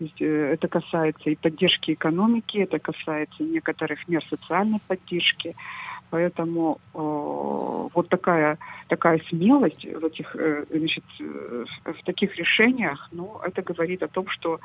Э, 0.00 0.24
это 0.24 0.68
касается 0.68 1.30
и 1.30 1.36
поддержки 1.36 1.92
экономики, 1.92 2.58
это 2.58 2.78
касается 2.78 3.44
некоторых 3.44 4.08
мер 4.08 4.24
социальной 4.28 4.80
поддержки. 4.88 5.54
Поэтому 6.10 6.78
э, 6.94 6.98
вот 7.94 8.08
такая, 8.08 8.58
такая 8.88 9.20
смелость 9.28 9.84
в, 9.84 10.04
этих, 10.04 10.36
э, 10.36 10.64
значит, 10.70 11.04
э, 11.20 11.64
в 11.84 12.04
таких 12.04 12.36
решениях, 12.36 13.08
ну, 13.12 13.40
это 13.44 13.62
говорит 13.62 14.02
о 14.02 14.08
том, 14.08 14.28
что 14.28 14.60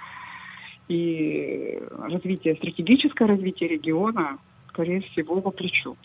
и 0.91 1.79
развитие, 1.89 2.55
стратегическое 2.55 3.27
развитие 3.27 3.69
региона, 3.69 4.37
скорее 4.69 5.01
всего, 5.01 5.41
по 5.41 5.51
плечу. 5.51 5.95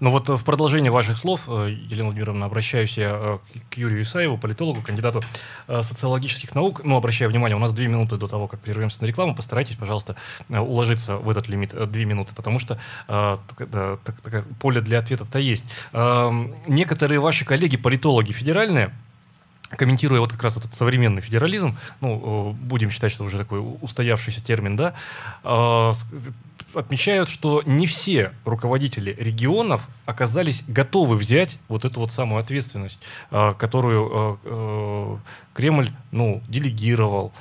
Ну 0.00 0.10
вот 0.10 0.28
в 0.28 0.44
продолжение 0.44 0.90
ваших 0.90 1.16
слов, 1.16 1.48
э, 1.48 1.70
Елена 1.88 2.06
Владимировна, 2.06 2.46
обращаюсь 2.46 2.98
я 2.98 3.12
э, 3.14 3.38
к 3.70 3.78
Юрию 3.78 4.02
Исаеву, 4.02 4.36
политологу, 4.36 4.82
кандидату 4.82 5.20
э, 5.68 5.82
социологических 5.82 6.54
наук. 6.54 6.82
Ну, 6.84 6.96
обращаю 6.96 7.30
внимание, 7.30 7.56
у 7.56 7.60
нас 7.60 7.72
две 7.72 7.86
минуты 7.86 8.16
до 8.16 8.26
того, 8.26 8.48
как 8.48 8.60
прервемся 8.60 9.00
на 9.02 9.06
рекламу. 9.06 9.34
Постарайтесь, 9.34 9.76
пожалуйста, 9.76 10.16
уложиться 10.48 11.16
в 11.16 11.30
этот 11.30 11.48
лимит 11.48 11.74
две 11.90 12.04
минуты, 12.04 12.34
потому 12.34 12.58
что 12.58 12.78
да, 13.06 13.38
так, 13.56 14.20
так, 14.20 14.44
поле 14.60 14.80
для 14.80 14.98
ответа-то 14.98 15.38
есть. 15.38 15.64
Некоторые 16.66 17.20
ваши 17.20 17.44
коллеги, 17.44 17.76
политологи 17.76 18.32
федеральные, 18.32 18.90
комментируя 19.70 20.20
вот 20.20 20.32
как 20.32 20.42
раз 20.42 20.54
вот 20.56 20.64
этот 20.64 20.76
современный 20.76 21.22
федерализм, 21.22 21.76
ну, 22.00 22.52
будем 22.52 22.90
считать, 22.90 23.12
что 23.12 23.24
уже 23.24 23.38
такой 23.38 23.60
устоявшийся 23.80 24.42
термин, 24.42 24.76
да, 24.76 24.94
отмечают, 26.74 27.28
что 27.28 27.62
не 27.64 27.86
все 27.86 28.32
руководители 28.44 29.16
регионов 29.18 29.88
оказались 30.06 30.64
готовы 30.66 31.16
взять 31.16 31.58
вот 31.68 31.84
эту 31.84 32.00
вот 32.00 32.12
самую 32.12 32.40
ответственность, 32.40 33.00
э, 33.30 33.52
которую 33.56 34.40
э, 34.44 35.16
Кремль 35.54 35.90
ну, 36.10 36.42
делегировал, 36.48 37.32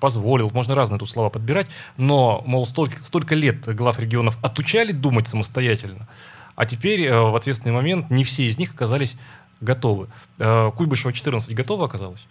позволил, 0.00 0.50
можно 0.52 0.74
разные 0.74 0.98
тут 0.98 1.08
слова 1.08 1.30
подбирать, 1.30 1.68
но, 1.96 2.42
мол, 2.46 2.66
столько, 2.66 3.04
столько 3.04 3.36
лет 3.36 3.64
глав 3.76 4.00
регионов 4.00 4.36
отучали 4.42 4.90
думать 4.90 5.28
самостоятельно, 5.28 6.08
а 6.56 6.66
теперь 6.66 7.12
в 7.12 7.36
ответственный 7.36 7.72
момент 7.72 8.10
не 8.10 8.24
все 8.24 8.48
из 8.48 8.58
них 8.58 8.74
оказались 8.74 9.16
готовы. 9.64 10.08
Куйбышева 10.38 11.12
14 11.12 11.54
готова 11.54 11.86
оказалась? 11.86 12.26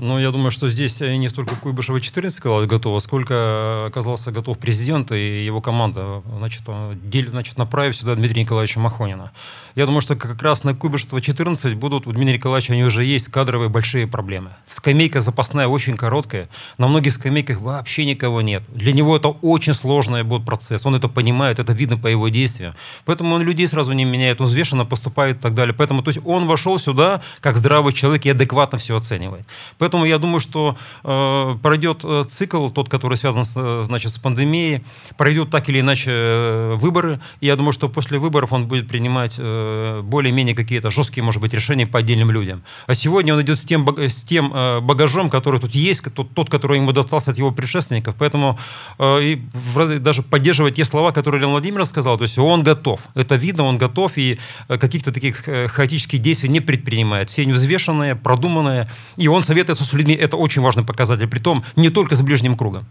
Ну, 0.00 0.16
я 0.20 0.30
думаю, 0.30 0.52
что 0.52 0.68
здесь 0.68 1.00
не 1.00 1.28
столько 1.28 1.56
Куйбышева 1.56 2.00
14 2.00 2.38
оказалась 2.38 2.68
готова, 2.68 3.00
сколько 3.00 3.86
оказался 3.86 4.30
готов 4.30 4.56
президент 4.56 5.10
и 5.10 5.44
его 5.44 5.60
команда, 5.60 6.22
значит, 6.36 6.62
дель, 7.02 7.30
значит 7.30 7.58
направив 7.58 7.96
сюда 7.96 8.14
Дмитрия 8.14 8.42
Николаевича 8.42 8.78
Махонина. 8.78 9.32
Я 9.74 9.86
думаю, 9.86 10.00
что 10.00 10.14
как 10.14 10.40
раз 10.40 10.62
на 10.62 10.76
Куйбышева 10.76 11.20
14 11.20 11.74
будут 11.74 12.06
у 12.06 12.12
Дмитрия 12.12 12.34
Николаевича, 12.34 12.74
они 12.74 12.84
уже 12.84 13.04
есть 13.04 13.26
кадровые 13.26 13.70
большие 13.70 14.06
проблемы. 14.06 14.52
Скамейка 14.66 15.20
запасная 15.20 15.66
очень 15.66 15.96
короткая, 15.96 16.48
на 16.78 16.86
многих 16.86 17.14
скамейках 17.14 17.60
вообще 17.60 18.04
никого 18.04 18.40
нет. 18.40 18.62
Для 18.68 18.92
него 18.92 19.16
это 19.16 19.30
очень 19.30 19.74
сложный 19.74 20.22
будет 20.22 20.46
процесс, 20.46 20.86
он 20.86 20.94
это 20.94 21.08
понимает, 21.08 21.58
это 21.58 21.72
видно 21.72 21.96
по 21.96 22.06
его 22.06 22.28
действиям. 22.28 22.72
Поэтому 23.04 23.34
он 23.34 23.42
людей 23.42 23.66
сразу 23.66 23.90
не 23.94 24.04
меняет, 24.04 24.40
он 24.40 24.46
взвешенно 24.46 24.84
поступает 24.84 25.38
и 25.38 25.40
так 25.40 25.54
далее. 25.54 25.74
Поэтому, 25.74 26.04
то 26.04 26.10
есть 26.10 26.20
он 26.24 26.46
вошел 26.46 26.78
сюда 26.78 27.20
как 27.40 27.56
здравый 27.56 27.92
человек 27.92 28.26
и 28.26 28.30
адекватно 28.30 28.78
все 28.78 28.94
оценивает. 28.94 29.44
Поэтому 29.76 29.87
я 29.92 30.18
думаю, 30.18 30.40
что 30.40 30.76
э, 31.04 31.56
пройдет 31.62 32.00
э, 32.04 32.24
цикл, 32.28 32.68
тот, 32.70 32.88
который 32.88 33.16
связан 33.16 33.44
с, 33.44 33.54
э, 33.56 33.84
значит, 33.86 34.12
с 34.12 34.18
пандемией, 34.18 34.84
пройдет 35.16 35.50
так 35.50 35.68
или 35.68 35.80
иначе 35.80 36.10
э, 36.10 36.74
выборы. 36.76 37.20
И 37.40 37.46
я 37.46 37.56
думаю, 37.56 37.72
что 37.72 37.88
после 37.88 38.18
выборов 38.18 38.52
он 38.52 38.66
будет 38.66 38.88
принимать 38.88 39.36
э, 39.38 40.02
более-менее 40.02 40.54
какие-то 40.54 40.90
жесткие, 40.90 41.24
может 41.24 41.40
быть, 41.40 41.52
решения 41.54 41.86
по 41.86 41.98
отдельным 41.98 42.30
людям. 42.30 42.62
А 42.86 42.94
сегодня 42.94 43.34
он 43.34 43.42
идет 43.42 43.58
с 43.58 43.64
тем, 43.64 43.86
с 43.98 44.24
тем 44.24 44.52
э, 44.54 44.80
багажом, 44.80 45.30
который 45.30 45.60
тут 45.60 45.74
есть, 45.74 46.02
тот, 46.14 46.34
тот, 46.34 46.50
который 46.50 46.78
ему 46.78 46.92
достался 46.92 47.30
от 47.30 47.38
его 47.38 47.50
предшественников. 47.50 48.14
Поэтому 48.18 48.58
э, 48.98 49.22
и 49.22 49.42
в, 49.52 49.98
даже 49.98 50.22
поддерживать 50.22 50.76
те 50.76 50.84
слова, 50.84 51.12
которые 51.12 51.40
Леонид 51.40 51.54
Владимирович 51.54 51.88
сказал, 51.88 52.16
то 52.16 52.24
есть 52.24 52.38
он 52.38 52.62
готов. 52.62 53.00
Это 53.14 53.36
видно, 53.36 53.64
он 53.64 53.78
готов, 53.78 54.12
и 54.16 54.38
каких-то 54.68 55.12
таких 55.12 55.44
хаотических 55.44 56.18
действий 56.20 56.48
не 56.48 56.60
предпринимает. 56.60 57.30
Все 57.30 57.42
они 57.42 57.52
взвешенные, 57.52 58.16
продуманные, 58.16 58.88
и 59.16 59.28
он 59.28 59.42
советуется 59.42 59.77
с 59.84 59.92
людьми 59.92 60.14
это 60.14 60.36
очень 60.36 60.62
важный 60.62 60.84
показатель, 60.84 61.28
при 61.28 61.38
том 61.38 61.64
не 61.76 61.90
только 61.90 62.16
с 62.16 62.22
ближним 62.22 62.56
кругом. 62.56 62.86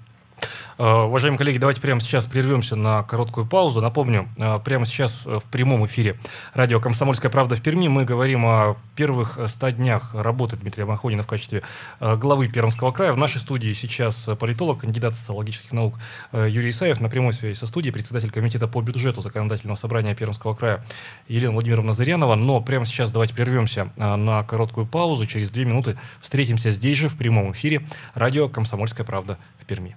Э, 0.77 1.03
уважаемые 1.03 1.39
коллеги, 1.39 1.57
давайте 1.57 1.81
прямо 1.81 1.99
сейчас 2.01 2.25
прервемся 2.25 2.75
на 2.75 3.01
короткую 3.03 3.47
паузу. 3.47 3.81
Напомню, 3.81 4.29
э, 4.37 4.59
прямо 4.63 4.85
сейчас 4.85 5.25
в 5.25 5.43
прямом 5.49 5.85
эфире 5.87 6.19
радио 6.53 6.79
«Комсомольская 6.79 7.31
правда» 7.31 7.55
в 7.55 7.61
Перми 7.63 7.87
мы 7.87 8.05
говорим 8.05 8.45
о 8.45 8.77
первых 8.95 9.39
100 9.47 9.71
днях 9.71 10.13
работы 10.13 10.55
Дмитрия 10.55 10.85
Махонина 10.85 11.23
в 11.23 11.27
качестве 11.27 11.63
э, 11.99 12.15
главы 12.15 12.47
Пермского 12.47 12.91
края. 12.91 13.13
В 13.13 13.17
нашей 13.17 13.41
студии 13.41 13.73
сейчас 13.73 14.29
политолог, 14.39 14.81
кандидат 14.81 15.15
социологических 15.15 15.71
наук 15.73 15.95
Юрий 16.31 16.69
Исаев, 16.69 16.99
на 16.99 17.09
прямой 17.09 17.33
связи 17.33 17.57
со 17.57 17.65
студией, 17.65 17.91
председатель 17.91 18.29
комитета 18.29 18.67
по 18.67 18.81
бюджету 18.81 19.21
законодательного 19.21 19.77
собрания 19.77 20.13
Пермского 20.13 20.53
края 20.53 20.85
Елена 21.27 21.53
Владимировна 21.53 21.93
Зырянова. 21.93 22.35
Но 22.35 22.61
прямо 22.61 22.85
сейчас 22.85 23.11
давайте 23.11 23.33
прервемся 23.33 23.91
на 23.95 24.43
короткую 24.43 24.85
паузу. 24.85 25.25
Через 25.25 25.49
две 25.49 25.65
минуты 25.65 25.97
встретимся 26.21 26.69
здесь 26.69 26.97
же 26.97 27.09
в 27.09 27.17
прямом 27.17 27.51
эфире 27.53 27.87
радио 28.13 28.47
«Комсомольская 28.47 29.05
правда» 29.05 29.37
в 29.59 29.65
Перми. 29.65 29.95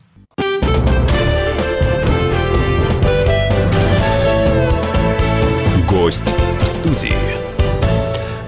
Гость 5.89 6.23
в 6.61 6.67
студии. 6.67 7.50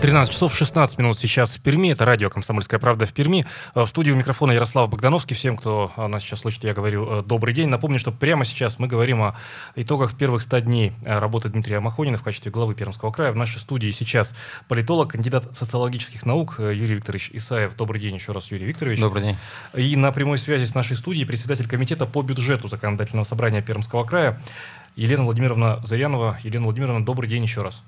13 0.02 0.32
часов 0.32 0.52
16 0.52 0.98
минут 0.98 1.16
сейчас 1.16 1.54
в 1.54 1.60
Перми. 1.60 1.92
Это 1.92 2.04
радио 2.04 2.28
«Комсомольская 2.28 2.80
правда» 2.80 3.06
в 3.06 3.12
Перми. 3.12 3.46
Э, 3.76 3.82
в 3.82 3.86
студии 3.86 4.10
у 4.10 4.16
микрофона 4.16 4.50
Ярослав 4.50 4.90
Богдановский. 4.90 5.36
Всем, 5.36 5.56
кто 5.56 5.92
э, 5.96 6.06
нас 6.08 6.24
сейчас 6.24 6.40
слышит, 6.40 6.64
я 6.64 6.74
говорю 6.74 7.20
э, 7.20 7.22
добрый 7.22 7.54
день. 7.54 7.68
Напомню, 7.68 8.00
что 8.00 8.10
прямо 8.10 8.44
сейчас 8.44 8.80
мы 8.80 8.88
говорим 8.88 9.22
о 9.22 9.36
итогах 9.76 10.18
первых 10.18 10.42
100 10.42 10.58
дней 10.58 10.92
работы 11.04 11.50
Дмитрия 11.50 11.78
Махонина 11.78 12.18
в 12.18 12.24
качестве 12.24 12.50
главы 12.50 12.74
Пермского 12.74 13.12
края. 13.12 13.30
В 13.30 13.36
нашей 13.36 13.60
студии 13.60 13.92
сейчас 13.92 14.34
политолог, 14.66 15.12
кандидат 15.12 15.56
социологических 15.56 16.26
наук 16.26 16.56
Юрий 16.58 16.96
Викторович 16.96 17.30
Исаев. 17.34 17.76
Добрый 17.76 18.00
день 18.00 18.14
еще 18.14 18.32
раз, 18.32 18.50
Юрий 18.50 18.66
Викторович. 18.66 18.98
Добрый 18.98 19.22
день. 19.22 19.36
И 19.72 19.94
на 19.94 20.10
прямой 20.10 20.38
связи 20.38 20.64
с 20.64 20.74
нашей 20.74 20.96
студией 20.96 21.26
председатель 21.26 21.68
комитета 21.68 22.06
по 22.06 22.22
бюджету 22.22 22.66
законодательного 22.66 23.22
собрания 23.22 23.62
Пермского 23.62 24.02
края 24.02 24.42
Елена 24.96 25.22
Владимировна 25.22 25.80
Зарянова. 25.84 26.40
Елена 26.42 26.64
Владимировна, 26.64 27.04
добрый 27.04 27.30
день 27.30 27.44
еще 27.44 27.62
раз. 27.62 27.84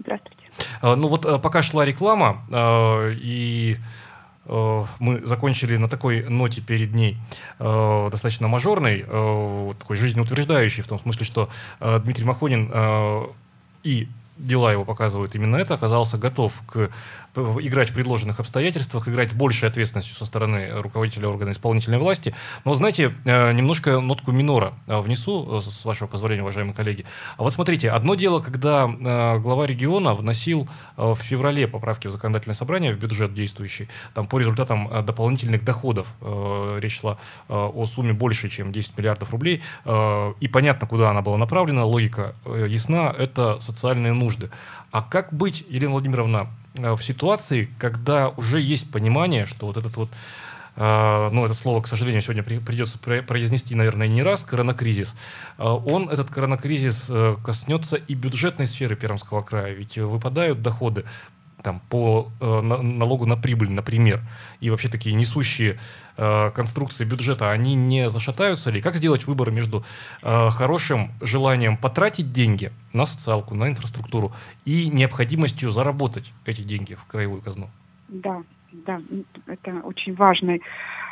Здравствуйте. 0.00 0.35
А, 0.80 0.96
ну 0.96 1.08
вот 1.08 1.24
э, 1.24 1.38
пока 1.38 1.62
шла 1.62 1.84
реклама, 1.84 2.42
э, 2.50 3.12
и 3.16 3.76
э, 4.46 4.84
мы 4.98 5.26
закончили 5.26 5.76
на 5.76 5.88
такой 5.88 6.28
ноте 6.28 6.60
перед 6.60 6.94
ней, 6.94 7.18
достаточно 7.58 8.48
мажорной, 8.48 9.02
такой 9.78 9.96
жизнеутверждающей, 9.96 10.82
в 10.82 10.86
том 10.86 11.00
смысле, 11.00 11.24
что 11.24 11.48
Дмитрий 11.80 12.24
Махонин 12.24 12.70
и 13.82 14.08
дела 14.38 14.72
его 14.72 14.84
показывают 14.84 15.34
именно 15.34 15.56
это, 15.56 15.74
оказался 15.74 16.18
готов 16.18 16.52
к 16.66 16.90
играть 17.60 17.90
в 17.90 17.94
предложенных 17.94 18.40
обстоятельствах, 18.40 19.08
играть 19.08 19.32
с 19.32 19.34
большей 19.34 19.68
ответственностью 19.68 20.16
со 20.16 20.24
стороны 20.24 20.80
руководителя 20.80 21.28
органа 21.28 21.52
исполнительной 21.52 21.98
власти. 21.98 22.34
Но, 22.64 22.74
знаете, 22.74 23.14
э, 23.24 23.52
немножко 23.52 24.00
нотку 24.00 24.32
минора 24.32 24.74
э, 24.86 24.98
внесу, 25.00 25.58
э, 25.58 25.60
с 25.60 25.84
вашего 25.84 26.08
позволения, 26.08 26.42
уважаемые 26.42 26.74
коллеги. 26.74 27.04
А 27.36 27.42
вот 27.42 27.52
смотрите, 27.52 27.90
одно 27.90 28.14
дело, 28.14 28.40
когда 28.40 28.86
глава 28.86 29.66
региона 29.66 30.14
вносил 30.14 30.68
в 30.96 31.16
феврале 31.16 31.68
поправки 31.68 32.06
в 32.06 32.10
законодательное 32.10 32.54
собрание, 32.54 32.92
в 32.92 32.98
бюджет 32.98 33.34
действующий, 33.34 33.88
там 34.14 34.26
по 34.26 34.38
результатам 34.38 35.04
дополнительных 35.04 35.64
доходов 35.64 36.06
речь 36.78 37.00
шла 37.00 37.18
о 37.48 37.86
сумме 37.86 38.12
больше, 38.12 38.48
чем 38.48 38.72
10 38.72 38.96
миллиардов 38.96 39.30
рублей, 39.32 39.62
и 39.86 40.48
понятно, 40.48 40.86
куда 40.86 41.10
она 41.10 41.22
была 41.22 41.36
направлена, 41.36 41.84
логика 41.84 42.34
ясна, 42.44 43.14
это 43.16 43.58
социальные 43.60 44.12
нужды. 44.12 44.25
А 44.90 45.02
как 45.02 45.32
быть, 45.32 45.64
Елена 45.68 45.92
Владимировна, 45.92 46.48
Э, 46.78 46.94
в 46.94 47.02
ситуации, 47.02 47.68
когда 47.78 48.28
уже 48.30 48.60
есть 48.60 48.90
понимание, 48.90 49.46
что 49.46 49.66
вот 49.66 49.76
этот 49.76 49.96
вот 49.96 50.08
Uh, 50.78 51.30
ну, 51.30 51.42
это 51.42 51.54
слово, 51.54 51.80
к 51.80 51.86
сожалению, 51.86 52.20
сегодня 52.20 52.42
при, 52.42 52.58
придется 52.58 52.98
произнести, 52.98 53.74
наверное, 53.74 54.08
не 54.08 54.22
раз, 54.22 54.44
коронакризис, 54.44 55.14
uh, 55.56 55.82
он, 55.86 56.10
этот 56.10 56.28
коронакризис, 56.28 57.10
коснется 57.42 57.96
и 57.96 58.12
бюджетной 58.12 58.66
сферы 58.66 58.94
Пермского 58.94 59.40
края, 59.40 59.72
ведь 59.72 59.96
выпадают 59.96 60.60
доходы 60.60 61.06
там, 61.62 61.80
по 61.88 62.28
э, 62.40 62.60
налогу 62.60 63.26
на 63.26 63.36
прибыль, 63.36 63.70
например, 63.70 64.20
и 64.60 64.70
вообще 64.70 64.88
такие 64.88 65.14
несущие 65.14 65.78
э, 66.16 66.50
конструкции 66.50 67.04
бюджета, 67.04 67.50
они 67.50 67.74
не 67.74 68.08
зашатаются 68.08 68.70
ли? 68.70 68.80
Как 68.80 68.96
сделать 68.96 69.26
выбор 69.26 69.50
между 69.50 69.84
э, 70.22 70.50
хорошим 70.50 71.10
желанием 71.20 71.76
потратить 71.76 72.32
деньги 72.32 72.70
на 72.92 73.04
социалку, 73.04 73.54
на 73.54 73.68
инфраструктуру 73.68 74.32
и 74.64 74.88
необходимостью 74.88 75.70
заработать 75.70 76.32
эти 76.44 76.62
деньги 76.62 76.94
в 76.94 77.04
краевую 77.06 77.42
казну? 77.42 77.68
Да, 78.08 78.42
да, 78.72 79.00
это 79.46 79.80
очень 79.82 80.14
важный, 80.14 80.62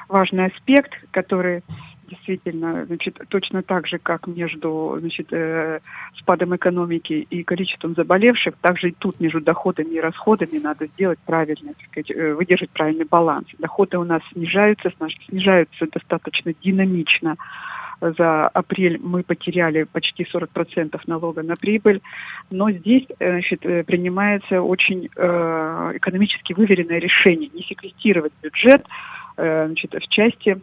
важный 0.08 0.46
аспект, 0.46 0.92
который 1.10 1.62
действительно, 2.08 2.84
значит, 2.86 3.20
точно 3.28 3.62
так 3.62 3.86
же, 3.86 3.98
как 3.98 4.26
между 4.26 4.96
значит, 5.00 5.32
э, 5.32 5.80
спадом 6.18 6.54
экономики 6.56 7.26
и 7.28 7.42
количеством 7.42 7.94
заболевших, 7.94 8.54
также 8.60 8.90
и 8.90 8.94
тут 8.98 9.20
между 9.20 9.40
доходами 9.40 9.94
и 9.94 10.00
расходами 10.00 10.58
надо 10.58 10.86
сделать 10.86 11.18
правильно, 11.24 11.72
сказать, 11.90 12.10
э, 12.10 12.34
выдержать 12.34 12.70
правильный 12.70 13.04
баланс. 13.04 13.46
Доходы 13.58 13.98
у 13.98 14.04
нас 14.04 14.22
снижаются, 14.32 14.90
снижаются 15.28 15.86
достаточно 15.92 16.52
динамично. 16.62 17.36
За 18.00 18.48
апрель 18.48 18.98
мы 19.02 19.22
потеряли 19.22 19.84
почти 19.84 20.24
40% 20.24 21.00
налога 21.06 21.42
на 21.42 21.56
прибыль, 21.56 22.00
но 22.50 22.70
здесь 22.70 23.06
э, 23.18 23.30
значит, 23.30 23.64
э, 23.64 23.84
принимается 23.84 24.60
очень 24.62 25.06
экономически 25.06 26.52
выверенное 26.52 26.98
решение 26.98 27.50
не 27.52 27.62
секретировать 27.62 28.32
бюджет 28.42 28.84
значит, 29.36 29.92
в 29.92 30.08
части 30.08 30.60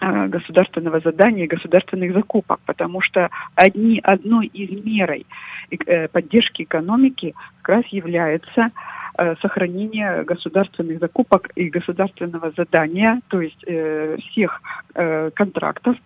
государственного 0.00 1.00
задания 1.00 1.44
и 1.44 1.48
государственных 1.48 2.12
закупок, 2.12 2.60
потому 2.66 3.00
что 3.00 3.30
одни, 3.54 4.00
одной 4.02 4.46
из 4.46 4.84
мерой 4.84 5.26
э, 5.70 6.08
поддержки 6.08 6.62
экономики 6.62 7.34
как 7.62 7.76
раз 7.76 7.86
является 7.86 8.70
э, 9.18 9.36
сохранение 9.40 10.24
государственных 10.24 10.98
закупок 10.98 11.50
и 11.56 11.68
государственного 11.68 12.52
задания, 12.56 13.20
то 13.28 13.40
есть 13.40 13.64
всех 14.30 14.60
контрактов 15.34 15.96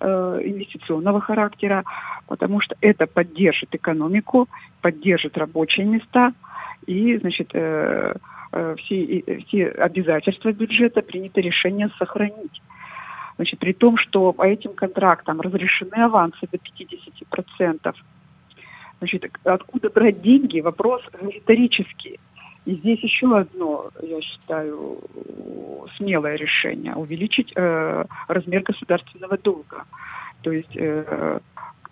инвестиционного 0.00 1.20
характера, 1.20 1.84
потому 2.26 2.60
что 2.60 2.76
это 2.80 3.06
поддержит 3.06 3.74
экономику, 3.74 4.48
поддержит 4.80 5.38
рабочие 5.38 5.86
места 5.86 6.32
и, 6.86 7.16
значит, 7.18 7.48
все, 7.50 9.22
все 9.46 9.68
обязательства 9.68 10.52
бюджета 10.52 11.00
принято 11.00 11.40
решение 11.40 11.90
сохранить. 11.98 12.60
Значит, 13.36 13.58
при 13.58 13.72
том, 13.72 13.96
что 13.98 14.32
по 14.32 14.46
этим 14.46 14.74
контрактам 14.74 15.40
разрешены 15.40 15.94
авансы 15.94 16.46
до 16.50 16.58
50%. 16.58 17.94
Значит, 18.98 19.30
откуда 19.44 19.90
брать 19.90 20.22
деньги? 20.22 20.60
Вопрос 20.60 21.02
риторический. 21.20 22.20
И 22.64 22.76
здесь 22.76 23.00
еще 23.00 23.36
одно, 23.36 23.90
я 24.00 24.20
считаю, 24.22 24.98
смелое 25.96 26.36
решение– 26.36 26.94
увеличить 26.96 27.52
э, 27.54 28.04
размер 28.28 28.62
государственного 28.62 29.36
долга. 29.36 29.84
То 30.40 30.50
есть, 30.50 30.74
э, 30.74 31.40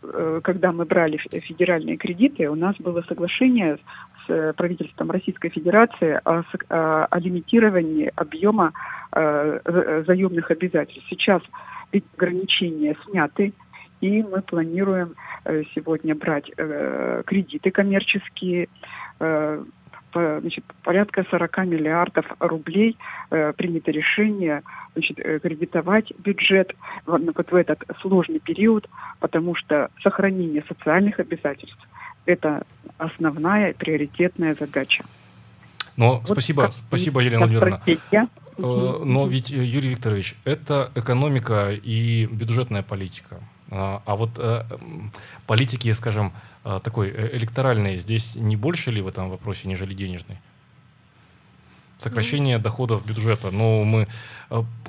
э, 0.02 0.40
когда 0.42 0.72
мы 0.72 0.86
брали 0.86 1.18
федеральные 1.18 1.98
кредиты, 1.98 2.48
у 2.48 2.54
нас 2.54 2.74
было 2.76 3.02
соглашение 3.02 3.78
с 4.26 4.52
правительством 4.54 5.10
Российской 5.10 5.48
Федерации 5.50 6.20
о, 6.24 6.42
о, 6.68 7.04
о 7.06 7.18
лимитировании 7.18 8.12
объема 8.14 8.72
э, 9.12 10.02
заемных 10.06 10.50
обязательств. 10.50 11.06
Сейчас 11.08 11.42
эти 11.92 12.06
ограничения 12.16 12.96
сняты, 13.04 13.52
и 14.00 14.22
мы 14.22 14.42
планируем 14.42 15.14
э, 15.44 15.62
сегодня 15.74 16.14
брать 16.14 16.50
э, 16.56 17.22
кредиты 17.26 17.70
коммерческие, 17.70 18.68
э, 19.20 19.64
значит, 20.14 20.64
порядка 20.82 21.24
40 21.30 21.58
миллиардов 21.66 22.26
рублей 22.38 22.98
э, 23.30 23.52
принято 23.54 23.90
решение 23.90 24.62
значит, 24.92 25.18
э, 25.18 25.38
кредитовать 25.38 26.12
бюджет 26.18 26.74
в, 27.06 27.18
вот 27.18 27.50
в 27.50 27.54
этот 27.54 27.82
сложный 28.00 28.40
период, 28.40 28.88
потому 29.20 29.54
что 29.54 29.88
сохранение 30.02 30.62
социальных 30.68 31.18
обязательств– 31.18 31.88
это 32.26 32.62
основная 32.98 33.72
приоритетная 33.74 34.54
задача. 34.54 35.04
Но 35.96 36.20
вот 36.20 36.30
спасибо, 36.30 36.70
спасибо, 36.70 37.20
Елена 37.20 37.46
Владимировна. 37.46 37.82
Э, 37.86 39.02
но 39.04 39.26
ведь, 39.26 39.50
Юрий 39.50 39.90
Викторович, 39.90 40.36
это 40.44 40.90
экономика 40.94 41.72
и 41.72 42.26
бюджетная 42.26 42.82
политика. 42.82 43.40
А, 43.74 44.02
а 44.04 44.16
вот 44.16 44.30
э, 44.36 44.64
политики, 45.46 45.90
скажем, 45.92 46.34
э, 46.64 46.80
такой 46.84 47.08
э, 47.08 47.36
электоральной, 47.36 47.96
здесь 47.96 48.34
не 48.34 48.54
больше 48.54 48.90
ли 48.90 49.00
в 49.00 49.06
этом 49.06 49.30
вопросе, 49.30 49.66
нежели 49.66 49.94
денежной? 49.94 50.36
Сокращение 51.96 52.58
mm 52.58 52.62
доходов 52.62 53.06
бюджета. 53.06 53.50
Ну, 53.50 53.84
мы, 53.84 54.08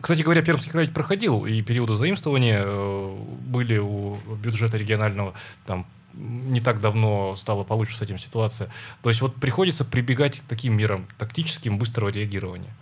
кстати 0.01 0.23
говоря, 0.23 0.41
Пермский 0.41 0.71
край 0.71 0.87
проходил, 0.87 1.45
и 1.45 1.61
периоды 1.61 1.93
заимствования 1.93 2.65
были 2.65 3.77
у 3.77 4.17
бюджета 4.43 4.77
регионального, 4.77 5.33
там 5.65 5.85
не 6.13 6.61
так 6.61 6.81
давно 6.81 7.35
стала 7.35 7.63
получше 7.63 7.97
с 7.97 8.01
этим 8.01 8.17
ситуация. 8.17 8.69
То 9.01 9.09
есть 9.09 9.21
вот 9.21 9.35
приходится 9.35 9.85
прибегать 9.85 10.39
к 10.39 10.43
таким 10.43 10.73
мерам 10.75 11.07
тактическим 11.17 11.77
быстрого 11.77 12.09
реагирования. 12.09 12.73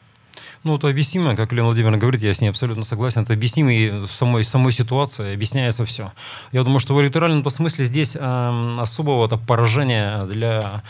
Ну, 0.63 0.75
это 0.75 0.87
объяснимо, 0.89 1.35
как 1.35 1.51
Лена 1.53 1.65
Владимировна 1.65 1.97
говорит, 1.97 2.21
я 2.21 2.33
с 2.33 2.39
ней 2.39 2.49
абсолютно 2.49 2.83
согласен. 2.83 3.21
Это 3.21 3.33
объяснимо 3.33 3.73
и 3.73 4.05
самой, 4.07 4.43
самой 4.43 4.71
ситуации, 4.71 5.33
объясняется 5.33 5.85
все. 5.85 6.11
Я 6.51 6.63
думаю, 6.63 6.79
что 6.79 6.93
в 6.93 7.01
электоральном 7.01 7.49
смысле 7.49 7.85
здесь 7.85 8.15
э, 8.15 8.75
особого 8.77 9.25
-то 9.27 9.39
поражения 9.43 10.25
для 10.25 10.83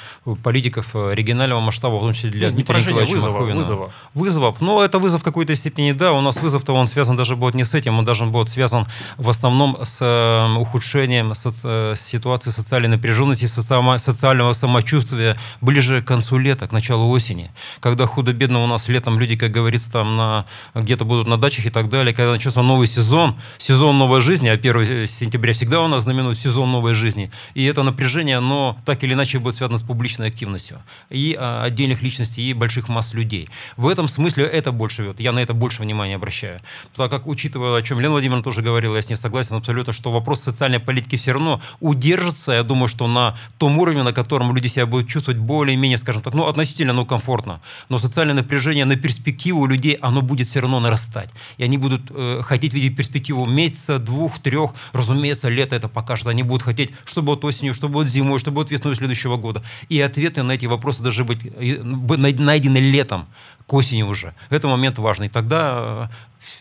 политиков 0.44 0.94
регионального 0.94 1.62
масштаба, 1.62 1.96
в 1.96 2.02
том 2.02 2.14
числе 2.14 2.32
для 2.32 2.48
Нет, 2.48 2.56
Дмитрия 2.56 2.80
Николаевича 2.80 3.14
вызова, 3.14 3.32
Маховина. 3.32 3.58
Вызова. 3.58 3.92
Вызова. 4.14 4.56
Ну, 4.60 4.82
это 4.82 5.00
вызов 5.00 5.22
в 5.22 5.24
какой-то 5.24 5.56
степени, 5.56 5.94
да. 5.94 6.12
У 6.12 6.22
нас 6.22 6.42
вызов-то 6.42 6.74
он 6.74 6.88
связан 6.88 7.16
даже 7.16 7.36
будет 7.36 7.56
не 7.56 7.64
с 7.64 7.74
этим, 7.74 7.98
он 7.98 8.06
даже 8.06 8.26
будет 8.26 8.50
связан 8.50 8.86
в 9.18 9.30
основном 9.30 9.78
с 9.84 10.00
э, 10.02 10.60
ухудшением 10.60 11.32
соци- 11.32 11.96
ситуации 11.96 12.52
социальной 12.52 12.90
напряженности, 12.90 13.46
соци- 13.46 13.98
социального 13.98 14.54
самочувствия 14.54 15.38
ближе 15.62 16.02
к 16.02 16.06
концу 16.08 16.38
лета, 16.38 16.68
к 16.68 16.74
началу 16.74 17.10
осени, 17.10 17.52
когда 17.80 18.06
худо-бедно 18.06 18.64
у 18.64 18.68
нас 18.68 18.90
летом 18.90 19.20
люди, 19.20 19.38
как 19.38 19.52
говорится, 19.62 19.92
там 19.92 20.18
на, 20.18 20.46
где-то 20.76 21.06
будут 21.06 21.28
на 21.28 21.38
дачах 21.38 21.66
и 21.66 21.70
так 21.70 21.90
далее, 21.90 22.14
когда 22.14 22.32
начнется 22.32 22.62
новый 22.62 22.88
сезон, 22.88 23.36
сезон 23.58 23.98
новой 23.98 24.22
жизни, 24.22 24.50
а 24.50 24.54
1 24.54 25.08
сентября 25.08 25.54
всегда 25.54 25.82
у 25.82 25.88
нас 25.88 26.04
знаменует 26.04 26.40
сезон 26.40 26.72
новой 26.72 26.94
жизни, 26.94 27.32
и 27.54 27.64
это 27.66 27.84
напряжение, 27.84 28.38
оно 28.38 28.78
так 28.86 29.04
или 29.04 29.14
иначе 29.14 29.40
будет 29.40 29.56
связано 29.56 29.78
с 29.78 29.84
публичной 29.84 30.28
активностью 30.28 30.82
и 31.10 31.36
а, 31.40 31.64
отдельных 31.64 32.02
личностей, 32.02 32.50
и 32.50 32.54
больших 32.54 32.90
масс 32.90 33.14
людей. 33.14 33.50
В 33.78 33.88
этом 33.88 34.08
смысле 34.08 34.46
это 34.46 34.72
больше, 34.72 35.04
вот, 35.04 35.20
я 35.20 35.32
на 35.32 35.40
это 35.40 35.54
больше 35.54 35.82
внимания 35.82 36.16
обращаю. 36.16 36.62
Так 36.96 37.12
как, 37.12 37.28
учитывая, 37.28 37.78
о 37.78 37.82
чем 37.82 38.00
Лена 38.00 38.12
Владимировна 38.12 38.44
тоже 38.44 38.62
говорила, 38.62 38.96
я 38.96 39.02
с 39.02 39.10
ней 39.10 39.16
согласен 39.16 39.56
абсолютно, 39.56 39.94
что 39.94 40.12
вопрос 40.12 40.42
социальной 40.42 40.80
политики 40.80 41.16
все 41.16 41.34
равно 41.34 41.62
удержится, 41.80 42.52
я 42.54 42.64
думаю, 42.64 42.88
что 42.88 43.08
на 43.08 43.38
том 43.58 43.78
уровне, 43.78 44.04
на 44.04 44.14
котором 44.14 44.56
люди 44.56 44.68
себя 44.68 44.86
будут 44.86 45.10
чувствовать 45.10 45.40
более-менее, 45.40 45.98
скажем 45.98 46.22
так, 46.22 46.34
ну, 46.34 46.48
относительно, 46.48 46.94
ну, 46.94 47.06
комфортно. 47.06 47.62
Но 47.90 48.00
социальное 48.00 48.36
напряжение 48.36 48.86
на 48.86 48.96
перспективу 48.96 49.51
перспектива 49.52 49.58
у 49.60 49.66
людей, 49.68 49.98
оно 50.02 50.22
будет 50.22 50.48
все 50.48 50.60
равно 50.60 50.80
нарастать. 50.80 51.30
И 51.60 51.64
они 51.64 51.78
будут 51.78 52.02
э, 52.10 52.42
хотеть 52.44 52.74
видеть 52.74 52.96
перспективу 52.96 53.46
месяца, 53.46 54.00
двух, 54.00 54.40
трех. 54.40 54.72
Разумеется, 54.94 55.50
лето 55.50 55.76
это 55.76 55.88
покажет. 55.88 56.28
Они 56.28 56.44
будут 56.44 56.64
хотеть, 56.64 56.92
что 57.06 57.22
будет 57.22 57.44
осенью, 57.46 57.74
что 57.74 57.90
будет 57.90 58.10
зимой, 58.10 58.40
что 58.40 58.52
будет 58.52 58.72
весной 58.72 58.96
следующего 58.96 59.38
года. 59.38 59.62
И 59.90 60.02
ответы 60.02 60.44
на 60.44 60.54
эти 60.54 60.68
вопросы 60.68 61.04
должны 61.04 61.24
быть 61.24 62.40
найдены 62.40 62.80
летом, 62.80 63.26
к 63.68 63.74
осени 63.74 64.04
уже. 64.04 64.34
Это 64.50 64.68
момент 64.68 64.98
важный. 65.00 65.30
Тогда 65.30 66.10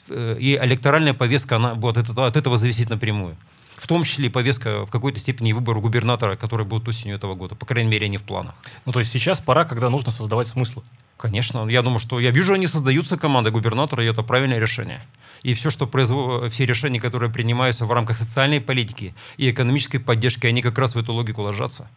э, 0.09 0.37
и 0.41 0.59
электоральная 0.62 1.14
повестка 1.14 1.57
она 1.57 1.75
будет 1.75 1.97
от 1.97 2.05
этого, 2.05 2.27
от 2.27 2.37
этого 2.37 2.57
зависеть 2.57 2.91
напрямую 2.91 3.37
в 3.81 3.87
том 3.87 4.05
числе 4.05 4.27
и 4.27 4.31
повестка 4.31 4.85
в 4.85 4.91
какой-то 4.91 5.19
степени 5.19 5.55
выбора 5.55 5.81
губернатора, 5.81 6.37
который 6.37 6.67
будет 6.67 6.87
осенью 6.88 7.17
этого 7.17 7.35
года. 7.35 7.55
По 7.55 7.64
крайней 7.64 7.91
мере, 7.91 8.09
не 8.09 8.19
в 8.19 8.23
планах. 8.23 8.55
Ну, 8.85 8.93
то 8.93 9.01
есть 9.01 9.11
сейчас 9.11 9.41
пора, 9.41 9.64
когда 9.64 9.88
нужно 9.88 10.12
создавать 10.12 10.49
смыслы. 10.49 10.83
Конечно. 11.21 11.69
Я 11.69 11.83
думаю, 11.83 11.99
что 11.99 12.19
я 12.19 12.31
вижу, 12.31 12.55
они 12.55 12.67
создаются 12.67 13.19
команды 13.19 13.51
губернатора, 13.51 14.03
и 14.03 14.07
это 14.07 14.23
правильное 14.23 14.59
решение. 14.59 15.01
И 15.43 15.53
все, 15.53 15.71
что 15.71 15.87
производ... 15.87 16.51
все 16.51 16.67
решения, 16.67 16.99
которые 16.99 17.31
принимаются 17.31 17.85
в 17.85 17.93
рамках 17.93 18.17
социальной 18.17 18.61
политики 18.61 19.15
и 19.37 19.51
экономической 19.51 19.99
поддержки, 19.99 20.47
они 20.47 20.63
как 20.63 20.79
раз 20.79 20.95
в 20.95 20.99
эту 20.99 21.13
логику 21.13 21.43
ложатся. 21.43 21.89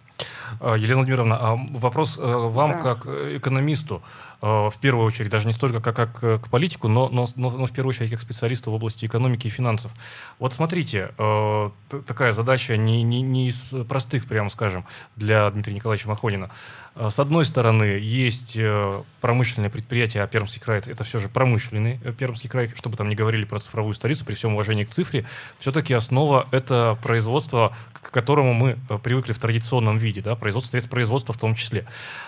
А, 0.60 0.76
Елена 0.76 0.98
Владимировна, 0.98 1.38
а 1.38 1.56
вопрос 1.56 2.18
э, 2.18 2.22
вам 2.22 2.72
да. 2.72 2.78
как 2.78 3.06
экономисту, 3.06 3.96
э, 3.96 4.02
в 4.44 4.74
первую 4.82 5.06
очередь, 5.06 5.30
даже 5.30 5.48
не 5.48 5.54
столько 5.54 5.80
как, 5.80 5.96
как 5.96 6.42
к 6.42 6.50
политику, 6.50 6.90
но, 6.90 7.08
но, 7.08 7.26
но, 7.38 7.50
но 7.50 7.66
в 7.66 7.72
первую 7.72 7.92
очередь 7.92 8.12
как 8.12 8.20
специалисту 8.20 8.72
в 8.72 8.74
области 8.74 9.06
экономики 9.06 9.48
и 9.48 9.50
финансов. 9.50 9.94
Вот 10.38 10.54
смотрите, 10.54 11.12
э, 11.18 11.70
такая 12.06 12.34
задача 12.34 12.76
не, 12.76 13.04
не, 13.04 13.22
не 13.22 13.48
из 13.48 13.74
простых, 13.88 14.28
прямо 14.28 14.50
скажем, 14.50 14.86
для 15.16 15.50
Дмитрия 15.50 15.76
Николаевича 15.76 16.10
Махонина. 16.10 16.50
С 16.96 17.18
одной 17.18 17.44
стороны, 17.46 17.84
есть 17.84 18.56
промышленные 19.20 19.72
предприятия, 19.72 20.22
а 20.22 20.28
Пермский 20.28 20.62
край– 20.62 20.80
это 20.86 21.04
все 21.04 21.18
же 21.18 21.28
промышленный 21.28 21.98
Пермский 22.20 22.50
край, 22.50 22.70
чтобы 22.76 22.98
там 22.98 23.10
не 23.10 23.16
говорили 23.16 23.46
про 23.46 23.58
цифровую 23.58 23.96
столицу, 23.96 24.26
при 24.26 24.36
всем 24.36 24.54
уважении 24.54 24.84
к 24.84 24.90
цифре, 24.90 25.26
все-таки 25.58 25.96
основа– 25.96 26.48
это 26.52 26.96
производство, 27.02 27.76
которому 28.14 28.54
мы 28.54 28.78
привыкли 29.04 29.34
в 29.34 29.40
традиционном 29.40 29.98
виде, 29.98 30.22
да, 30.22 30.36
производства, 30.36 30.72
средств 30.72 30.90
производства 30.90 31.34
в 31.34 31.38
том 31.38 31.56
числе. 31.56 31.86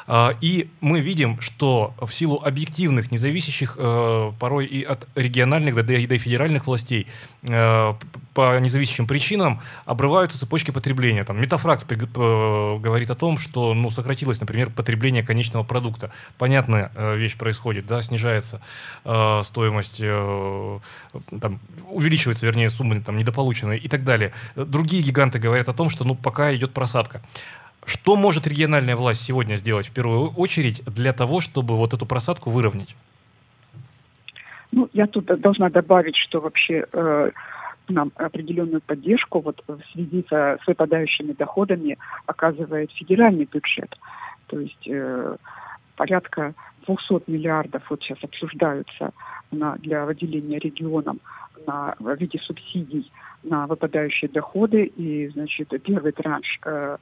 А, 0.08 0.36
и 0.41 0.69
мы 0.82 1.00
видим, 1.00 1.39
что 1.39 1.93
в 2.02 2.12
силу 2.12 2.41
объективных, 2.43 3.12
независящих 3.12 3.76
э, 3.78 4.32
порой 4.39 4.65
и 4.65 4.84
от 4.84 5.08
региональных, 5.15 5.76
да 5.86 5.93
и 5.93 6.08
до 6.08 6.17
федеральных 6.17 6.67
властей, 6.67 7.08
э, 7.48 7.93
по 8.34 8.60
независящим 8.60 9.08
причинам 9.08 9.62
обрываются 9.86 10.38
цепочки 10.39 10.71
потребления. 10.71 11.24
Там, 11.24 11.39
Метафракс 11.39 11.86
э, 11.89 11.95
говорит 11.95 13.10
о 13.10 13.15
том, 13.15 13.38
что 13.38 13.74
ну, 13.74 13.89
сократилось, 13.91 14.39
например, 14.39 14.71
потребление 14.71 15.24
конечного 15.24 15.63
продукта. 15.63 16.12
Понятная 16.38 16.91
вещь 17.15 17.38
происходит, 17.38 17.86
да, 17.86 18.02
снижается 18.02 18.62
стоимость, 19.04 20.00
там, 20.00 21.60
увеличивается, 21.89 22.45
вернее, 22.45 22.69
сумма 22.69 23.02
там, 23.02 23.17
недополученная 23.17 23.78
и 23.78 23.88
так 23.88 24.04
далее. 24.04 24.34
Другие 24.56 25.04
гиганты 25.04 25.39
говорят 25.39 25.69
о 25.69 25.74
том, 25.76 25.90
что 25.90 26.04
ну, 26.04 26.16
пока 26.16 26.56
идет 26.56 26.74
просадка. 26.74 27.22
Что 27.86 28.16
может 28.16 28.48
региональная 28.48 28.96
власть 28.96 29.22
сегодня 29.22 29.56
сделать 29.56 29.88
в 29.88 29.94
первую 29.94 30.32
очередь 30.32 30.84
для 30.86 31.14
того, 31.14 31.40
чтобы 31.40 31.76
вот 31.78 31.94
эту 31.94 32.06
просадку 32.06 32.50
выровнять? 32.50 32.96
Ну, 34.72 34.90
я 34.94 35.08
тут 35.08 35.26
должна 35.26 35.70
добавить, 35.70 36.16
что 36.18 36.42
вообще 36.42 36.86
э, 36.92 37.32
нам 37.88 38.12
определенную 38.16 38.82
поддержку 38.82 39.40
вот 39.40 39.64
в 39.68 39.80
связи 39.92 40.26
со, 40.30 40.58
с 40.64 40.68
выпадающими 40.68 41.34
доходами 41.34 41.98
оказывает 42.26 42.92
федеральный 42.92 43.46
бюджет. 43.46 43.96
То 44.48 44.60
есть 44.60 44.88
э, 44.88 45.36
порядка 45.96 46.54
200 46.88 47.30
миллиардов 47.30 47.84
вот 47.90 48.02
сейчас 48.02 48.18
обсуждаются 48.24 49.12
на, 49.52 49.76
для 49.78 50.06
выделения 50.06 50.60
регионам 50.60 51.20
на, 51.66 51.96
в 52.00 52.16
виде 52.16 52.40
субсидий 52.40 53.12
на 53.46 53.68
выпадающие 53.68 54.30
доходы. 54.30 54.86
И, 54.86 55.28
значит, 55.30 55.70
первый 55.84 56.12
транш 56.12 56.60
э, 56.66 56.98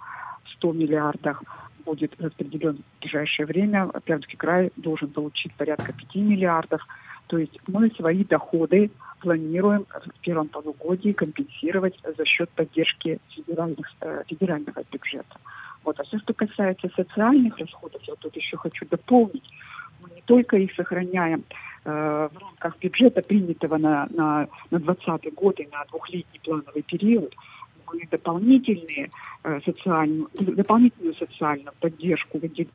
100 0.58 0.74
миллиардах 0.74 1.44
будет 1.86 2.20
распределен 2.22 2.78
в 2.78 3.02
ближайшее 3.02 3.46
время. 3.46 3.90
Пермский 4.06 4.38
край 4.38 4.72
должен 4.76 5.10
получить 5.10 5.54
порядка 5.56 5.94
5 5.94 6.16
миллиардов. 6.16 6.82
То 7.28 7.38
есть 7.38 7.58
мы 7.68 7.90
свои 7.92 8.24
доходы 8.24 8.92
планируем 9.20 9.86
в 9.90 10.20
первом 10.20 10.50
полугодии 10.50 11.14
компенсировать 11.14 11.96
за 12.18 12.26
счет 12.26 12.50
поддержки 12.52 13.20
федеральных, 13.30 13.88
э, 14.02 14.24
федерального 14.28 14.84
бюджета. 14.92 15.38
Вот. 15.84 16.00
А 16.00 16.04
все, 16.04 16.20
что 16.20 16.34
касается 16.34 16.90
социальных 16.96 17.58
расходов, 17.58 18.02
я 18.04 18.16
тут 18.16 18.36
еще 18.36 18.58
хочу 18.58 18.86
дополнить, 18.86 19.50
мы 20.02 20.10
не 20.16 20.22
только 20.22 20.58
их 20.58 20.74
сохраняем 20.76 21.44
в 21.86 22.32
рамках 22.39 22.78
бюджета, 22.80 23.22
принятого 23.22 23.78
на, 23.78 24.08
на, 24.12 24.48
на 24.72 24.80
2020 24.80 25.34
год 25.34 25.60
и 25.60 25.67
на 25.67 25.84
двухлетний 25.86 26.39
плановый 26.43 26.82
период, 26.84 27.36
мы 27.88 28.08
дополнительные 28.10 29.10
социальную, 29.65 30.30
дополнительную 30.34 31.15
социальную 31.15 31.74
поддержку 31.80 32.39
выделили 32.39 32.69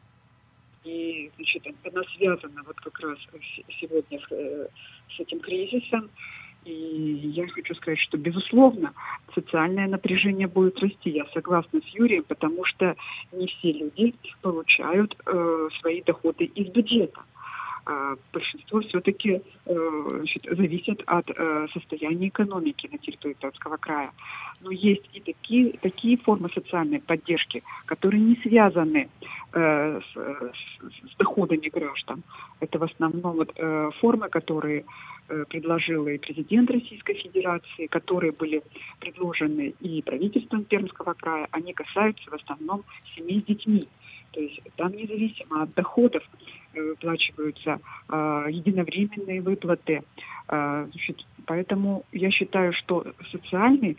и 0.89 1.31
значит, 1.37 1.67
она 1.85 2.03
связана 2.17 2.63
вот 2.67 2.77
как 2.81 2.99
раз 3.01 3.19
сегодня 3.81 4.19
с, 4.21 5.17
с 5.17 5.21
этим 5.21 5.41
кризисом. 5.41 6.09
И 6.65 7.31
я 7.35 7.47
хочу 7.49 7.75
сказать, 7.75 7.99
что, 8.01 8.19
безусловно, 8.19 8.93
социальное 9.35 9.87
напряжение 9.87 10.49
будет 10.49 10.79
расти. 10.81 11.11
Я 11.11 11.27
согласна 11.33 11.81
с 11.81 11.89
Юрием, 11.95 12.25
потому 12.25 12.65
что 12.65 12.97
не 13.33 13.47
все 13.47 13.73
люди 13.73 14.15
получают 14.43 15.17
э, 15.27 15.69
свои 15.81 16.03
доходы 16.03 16.45
из 16.45 16.69
бюджета. 16.69 17.21
А 17.21 17.38
большинство 18.33 18.81
все-таки 18.81 19.41
э, 19.67 20.25
зависит 20.51 21.03
от 21.07 21.31
э, 21.31 21.67
состояния 21.73 22.29
экономики 22.29 22.89
на 22.93 22.99
территории 22.99 23.35
Пермского 23.35 23.77
края. 23.77 24.11
Но 24.61 24.71
есть 24.71 25.09
и 25.15 25.21
такие, 25.21 25.73
такие 25.81 26.17
формы 26.19 26.51
социальной 26.55 27.01
поддержки, 27.01 27.63
которые 27.87 28.21
не 28.21 28.37
связаны 28.37 29.09
э, 29.53 30.01
с, 30.01 30.17
с, 30.17 31.13
с 31.13 31.17
доходами 31.19 31.69
граждан. 31.69 32.23
Это 32.61 32.79
в 32.79 32.85
основном 32.85 33.37
вот, 33.37 33.55
формы, 34.01 34.29
которые 34.29 34.85
предложила 35.49 36.09
и 36.09 36.19
президент 36.19 36.71
Российской 36.71 37.15
Федерации, 37.15 37.87
которые 37.87 38.33
были 38.33 38.63
предложены 38.99 39.75
и 39.81 40.03
правительством 40.03 40.65
Пермского 40.65 41.15
края, 41.15 41.47
они 41.51 41.75
касаются 41.75 42.31
в 42.31 42.35
основном 42.35 42.83
семей 43.15 43.43
с 43.43 43.45
детьми. 43.45 43.87
То 44.33 44.41
есть 44.41 44.61
там 44.77 44.93
независимо 44.93 45.63
от 45.63 45.75
доходов 45.75 46.23
выплачиваются 46.83 47.81
э, 48.09 48.47
единовременные 48.51 49.41
выплаты. 49.43 50.03
Э, 50.49 50.87
значит, 50.91 51.27
поэтому 51.47 52.05
я 52.13 52.31
считаю, 52.31 52.73
что 52.73 53.07
социальный 53.31 53.97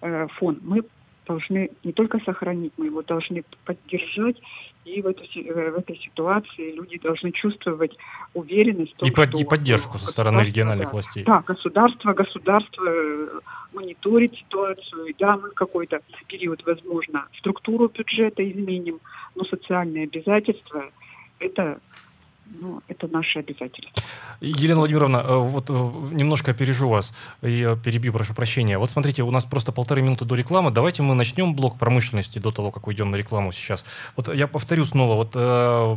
э, 0.00 0.26
фон 0.38 0.58
мы 0.62 0.82
должны 1.26 1.70
не 1.84 1.92
только 1.92 2.18
сохранить, 2.20 2.72
мы 2.76 2.86
его 2.86 3.02
должны 3.02 3.44
поддержать. 3.64 4.36
И 4.84 5.02
в, 5.02 5.06
эту, 5.06 5.24
э, 5.24 5.70
в 5.72 5.78
этой 5.78 5.96
ситуации 5.98 6.72
люди 6.72 6.98
должны 6.98 7.32
чувствовать 7.32 7.96
уверенность. 8.34 8.94
Том, 8.96 9.08
и, 9.08 9.12
под, 9.12 9.34
и 9.34 9.44
поддержку 9.44 9.98
со 9.98 10.10
стороны 10.12 10.42
региональных 10.42 10.86
да, 10.86 10.92
властей. 10.92 11.24
Да, 11.24 11.42
государство, 11.44 12.12
государство 12.12 12.84
э, 12.86 13.28
мониторит 13.72 14.36
ситуацию. 14.36 15.12
Да, 15.18 15.36
мы 15.36 15.50
какой-то 15.50 16.00
период, 16.28 16.64
возможно, 16.64 17.26
структуру 17.38 17.88
бюджета 17.88 18.48
изменим, 18.48 19.00
но 19.34 19.44
социальные 19.44 20.04
обязательства– 20.04 20.84
это 21.40 21.80
ну, 22.60 22.82
это 22.88 23.08
наше 23.08 23.40
обязательство. 23.40 24.02
Елена 24.40 24.80
Владимировна, 24.80 25.18
э, 25.18 25.36
вот 25.36 25.66
э, 25.68 25.72
немножко 26.12 26.52
опережу 26.52 26.88
вас 26.88 27.12
и 27.42 27.76
перебью, 27.84 28.12
прошу 28.12 28.34
прощения. 28.34 28.78
Вот 28.78 28.90
смотрите, 28.90 29.22
у 29.22 29.30
нас 29.30 29.44
просто 29.44 29.72
полторы 29.72 30.02
минуты 30.02 30.24
до 30.24 30.34
рекламы. 30.34 30.70
Давайте 30.70 31.02
мы 31.02 31.14
начнем 31.14 31.54
блок 31.54 31.78
промышленности 31.78 32.38
до 32.38 32.50
того, 32.50 32.70
как 32.70 32.86
уйдем 32.86 33.10
на 33.10 33.16
рекламу 33.16 33.52
сейчас. 33.52 33.84
Вот 34.16 34.32
я 34.34 34.46
повторю 34.46 34.84
снова, 34.86 35.14
вот 35.14 35.32
э, 35.34 35.96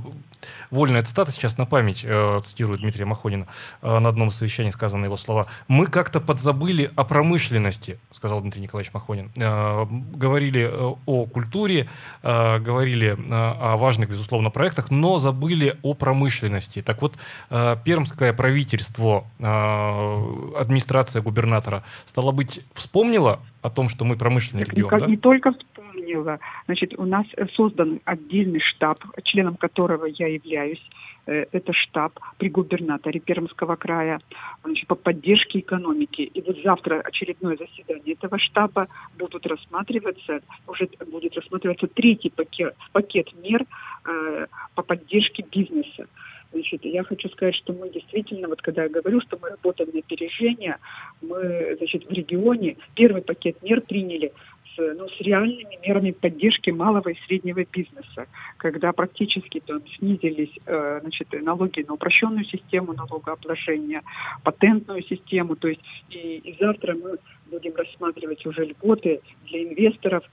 вольная 0.72 1.04
цитата 1.04 1.32
сейчас 1.32 1.58
на 1.58 1.66
память, 1.66 2.02
э, 2.04 2.40
цитирую 2.44 2.80
Дмитрия 2.80 3.06
Махонина, 3.06 3.48
э, 3.82 4.00
на 4.00 4.10
одном 4.10 4.30
из 4.30 4.36
совещаний 4.36 4.72
сказаны 4.72 5.06
его 5.06 5.18
слова. 5.18 5.48
«Мы 5.68 5.88
как-то 5.88 6.20
подзабыли 6.20 6.92
о 6.96 7.04
промышленности», 7.04 8.00
сказал 8.12 8.42
Дмитрий 8.42 8.62
Николаевич 8.62 8.94
Махонин. 8.94 9.32
Э, 9.38 9.86
говорили 9.86 10.64
э, 10.64 10.96
о 11.06 11.26
культуре, 11.26 11.90
э, 12.24 12.60
говорили 12.60 13.18
э, 13.18 13.34
о 13.34 13.78
важных, 13.78 14.10
безусловно, 14.10 14.50
проектах, 14.50 14.92
но 14.92 15.20
забыли 15.20 15.78
о 15.84 15.94
промышленности 15.94 16.49
промышленности. 16.50 16.82
Так 16.82 17.02
вот, 17.02 17.14
э, 17.50 17.76
пермское 17.86 18.34
правительство, 18.34 19.24
э, 19.40 20.62
администрация 20.62 21.22
губернатора, 21.22 21.84
стало 22.06 22.32
быть, 22.32 22.62
вспомнила 22.74 23.40
о 23.62 23.70
том, 23.70 23.90
что 23.90 24.06
мы 24.06 24.16
промышленный 24.16 24.64
регион, 24.64 24.94
не, 24.94 25.00
да? 25.00 25.06
не 25.08 25.18
только 25.18 25.52
вспомнила. 25.52 26.40
Значит, 26.66 26.94
у 26.98 27.06
нас 27.06 27.26
создан 27.56 28.00
отдельный 28.06 28.60
штаб, 28.60 28.98
членом 29.24 29.56
которого 29.56 30.06
я 30.06 30.28
являюсь. 30.28 30.82
Э, 31.30 31.46
это 31.52 31.74
штаб 31.74 32.20
при 32.38 32.50
губернаторе 32.50 33.20
Пермского 33.20 33.76
края 33.76 34.20
значит, 34.64 34.88
по 34.88 34.96
поддержке 34.96 35.60
экономики. 35.60 36.22
И 36.22 36.42
вот 36.42 36.58
завтра 36.64 37.02
очередное 37.02 37.58
заседание 37.58 38.16
этого 38.16 38.40
штаба 38.40 38.88
будут 39.20 39.46
рассматриваться, 39.46 40.40
уже 40.68 40.90
будет 41.12 41.36
рассматриваться 41.36 41.88
третий 41.88 42.30
пакет, 42.30 42.76
пакет 42.94 43.28
мер 43.44 43.64
э, 44.06 44.48
по 44.76 44.82
поддержке 44.82 45.44
бизнеса. 45.52 46.08
Значит, 46.52 46.84
я 46.84 47.04
хочу 47.04 47.30
сказать, 47.30 47.56
что 47.56 47.74
мы 47.74 47.90
действительно, 47.90 48.48
вот 48.48 48.62
когда 48.62 48.84
я 48.84 48.90
говорю, 48.90 49.22
что 49.22 49.38
мы 49.42 49.50
работаем 49.50 49.92
на 49.94 50.00
опережение, 50.00 50.78
мы, 51.22 51.76
значит, 51.78 52.06
в 52.06 52.12
регионе 52.12 52.78
первый 52.96 53.22
пакет 53.22 53.62
мер 53.62 53.82
приняли 53.82 54.34
с, 54.76 54.96
ну, 54.96 55.08
с 55.10 55.22
реальными 55.22 55.78
мерами 55.86 56.12
поддержки 56.12 56.72
малого 56.72 57.10
и 57.10 57.20
среднего 57.28 57.64
бизнеса, 57.72 58.26
когда 58.58 58.92
практически 58.94 59.60
там 59.60 59.82
снизились 59.98 60.52
э, 60.66 61.00
значит, 61.02 61.28
налоги 61.44 61.86
на 61.88 61.94
упрощенную 61.94 62.46
систему 62.46 62.94
налогообложения, 62.94 64.02
патентную 64.44 65.04
систему, 65.04 65.56
то 65.56 65.68
есть 65.68 65.82
и, 66.10 66.38
и 66.38 66.58
завтра 66.60 66.96
мы 66.96 67.18
будем 67.52 67.76
рассматривать 67.76 68.44
уже 68.46 68.66
льготы 68.66 69.22
для 69.46 69.64
инвесторов, 69.64 70.24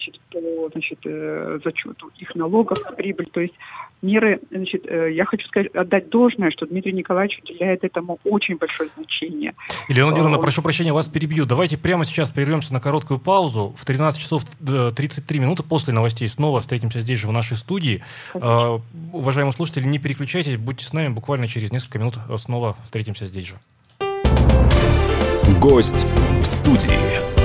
значит, 0.00 0.20
по 0.30 0.68
значит, 0.72 0.98
э, 1.04 1.58
зачету 1.64 2.10
их 2.18 2.34
налогов 2.34 2.78
на 2.84 2.92
прибыль. 2.92 3.28
То 3.32 3.40
есть 3.40 3.54
меры, 4.02 4.40
значит, 4.50 4.84
э, 4.86 5.12
я 5.12 5.24
хочу 5.24 5.46
сказать, 5.46 5.74
отдать 5.74 6.08
должное, 6.08 6.50
что 6.50 6.66
Дмитрий 6.66 6.92
Николаевич 6.92 7.38
уделяет 7.42 7.84
этому 7.84 8.18
очень 8.24 8.56
большое 8.56 8.90
значение. 8.96 9.54
Елена 9.88 10.06
Владимировна, 10.06 10.38
а, 10.38 10.40
прошу 10.40 10.62
прощения, 10.62 10.92
вас 10.92 11.08
перебью. 11.08 11.44
Давайте 11.44 11.76
прямо 11.76 12.04
сейчас 12.04 12.30
прервемся 12.30 12.72
на 12.72 12.80
короткую 12.80 13.20
паузу. 13.20 13.74
В 13.76 13.84
13 13.84 14.20
часов 14.20 14.44
33 14.44 15.38
э, 15.38 15.42
минуты 15.42 15.62
после 15.62 15.92
новостей 15.92 16.28
снова 16.28 16.60
встретимся 16.60 17.00
здесь 17.00 17.18
же 17.18 17.28
в 17.28 17.32
нашей 17.32 17.56
студии. 17.56 18.02
Конечно. 18.32 18.82
Уважаемые 19.12 19.52
слушатели, 19.52 19.84
не 19.84 19.98
переключайтесь, 19.98 20.56
будьте 20.56 20.84
с 20.84 20.92
нами. 20.92 21.08
Буквально 21.08 21.46
через 21.46 21.72
несколько 21.72 21.98
минут 21.98 22.14
снова 22.36 22.76
встретимся 22.84 23.24
здесь 23.24 23.46
же. 23.46 23.54
Гость 25.60 26.06
в 26.38 26.44
студии. 26.44 27.39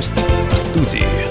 Гость 0.00 0.14
в 0.50 0.56
студии. 0.56 1.29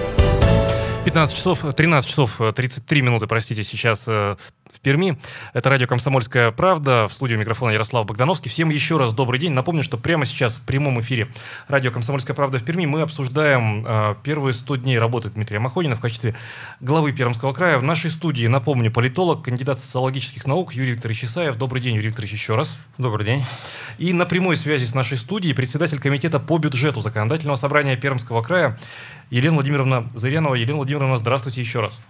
15 1.19 1.35
часов, 1.35 1.65
13 1.75 2.09
часов 2.09 2.41
33 2.55 3.01
минуты, 3.01 3.27
простите, 3.27 3.65
сейчас 3.65 4.05
э, 4.07 4.37
в 4.71 4.79
Перми. 4.79 5.19
Это 5.53 5.69
радио 5.69 5.85
«Комсомольская 5.85 6.51
правда». 6.51 7.09
В 7.09 7.13
студию 7.13 7.37
микрофона 7.37 7.71
Ярослав 7.71 8.05
Богдановский. 8.05 8.49
Всем 8.49 8.69
еще 8.69 8.95
раз 8.95 9.11
добрый 9.11 9.37
день. 9.37 9.51
Напомню, 9.51 9.83
что 9.83 9.97
прямо 9.97 10.23
сейчас 10.23 10.55
в 10.55 10.61
прямом 10.61 11.01
эфире 11.01 11.27
радио 11.67 11.91
«Комсомольская 11.91 12.33
правда» 12.33 12.59
в 12.59 12.63
Перми 12.63 12.85
мы 12.85 13.01
обсуждаем 13.01 13.85
э, 13.85 14.15
первые 14.23 14.53
100 14.53 14.77
дней 14.77 14.97
работы 14.97 15.29
Дмитрия 15.29 15.59
Махонина 15.59 15.97
в 15.97 15.99
качестве 15.99 16.35
главы 16.79 17.11
Пермского 17.11 17.51
края. 17.51 17.79
В 17.79 17.83
нашей 17.83 18.11
студии, 18.11 18.47
напомню, 18.47 18.89
политолог, 18.89 19.43
кандидат 19.43 19.81
социологических 19.81 20.47
наук 20.47 20.73
Юрий 20.73 20.93
Викторович 20.93 21.25
Исаев. 21.25 21.57
Добрый 21.57 21.81
день, 21.81 21.95
Юрий 21.95 22.07
Викторович, 22.07 22.31
еще 22.31 22.55
раз. 22.55 22.77
Добрый 22.97 23.25
день. 23.25 23.43
И 23.97 24.13
на 24.13 24.25
прямой 24.25 24.55
связи 24.55 24.85
с 24.85 24.93
нашей 24.93 25.17
студией 25.17 25.53
председатель 25.53 25.99
комитета 25.99 26.39
по 26.39 26.57
бюджету 26.57 27.01
Законодательного 27.01 27.57
собрания 27.57 27.97
Пермского 27.97 28.41
края 28.41 28.79
Елена 29.29 29.55
Владимировна 29.55 30.09
Зырянова. 30.15 30.55
Елена 30.55 30.77
Владимировна, 30.77 31.17
здравствуйте 31.17 31.61
еще 31.61 31.81
раз. 31.81 32.01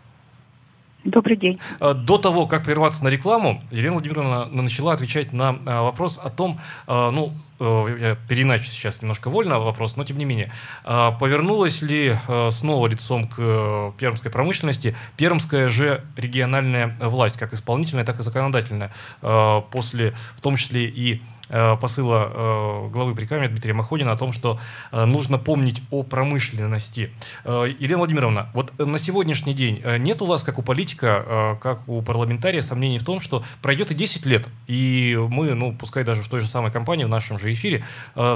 Добрый 1.04 1.38
день. 1.38 1.60
Э, 1.80 1.94
до 1.94 2.18
того, 2.18 2.46
как 2.46 2.66
прерваться 2.66 3.04
на 3.04 3.10
рекламу, 3.10 3.62
Елена 3.72 3.94
Владимировна 3.94 4.46
начала 4.46 4.94
отвечать 4.94 5.32
на 5.32 5.58
э, 5.66 5.80
вопрос 5.82 6.20
о 6.22 6.30
том, 6.30 6.60
э, 6.88 7.10
ну, 7.12 7.34
я 7.62 8.16
переиначу 8.30 8.64
сейчас 8.64 9.02
немножко 9.02 9.30
вольно 9.30 9.60
вопрос, 9.60 9.98
но 9.98 10.06
тем 10.06 10.18
не 10.18 10.24
менее, 10.24 10.50
повернулась 10.86 11.82
ли 11.82 12.16
снова 12.52 12.88
лицом 12.88 13.26
к 13.26 13.92
пермской 13.98 14.32
промышленности 14.32 14.96
пермская 15.18 15.68
же 15.68 16.06
региональная 16.16 16.96
власть, 17.02 17.38
как 17.38 17.52
исполнительная, 17.52 18.06
так 18.06 18.18
и 18.22 18.24
законодательная, 18.24 18.94
после, 19.20 20.14
в 20.38 20.42
том 20.42 20.56
числе 20.56 20.86
и 20.86 21.16
Э, 21.16 21.39
посыла 21.50 22.32
э, 22.32 22.90
главы 22.90 23.16
прикамья 23.16 23.50
Дмитрия 23.50 23.74
Махонина 23.74 24.12
о 24.12 24.18
том, 24.18 24.32
что 24.32 24.60
э, 24.92 25.06
нужно 25.06 25.38
помнить 25.38 25.82
о 25.92 26.04
промышленности. 26.04 27.12
Елена 27.46 28.00
Владимировна, 28.00 28.50
вот 28.54 28.74
на 28.78 29.00
сегодняшний 29.00 29.54
день 29.54 29.82
нет 30.00 30.22
у 30.22 30.26
вас, 30.26 30.44
как 30.44 30.60
у 30.60 30.62
политика, 30.62 31.58
как 31.62 31.88
у 31.88 32.02
парламентария, 32.02 32.62
сомнений 32.62 33.00
в 33.00 33.04
том, 33.04 33.20
что 33.20 33.44
пройдет 33.62 33.92
и 33.92 33.96
10 33.96 34.26
лет, 34.26 34.48
и 34.68 35.18
мы, 35.30 35.54
ну, 35.54 35.74
пускай 35.74 36.04
даже 36.04 36.22
в 36.22 36.28
той 36.28 36.42
же 36.42 36.48
самой 36.48 36.72
компании, 36.72 37.06
в 37.06 37.10
нашем 37.10 37.40
же 37.40 37.52
эфире, 37.54 37.84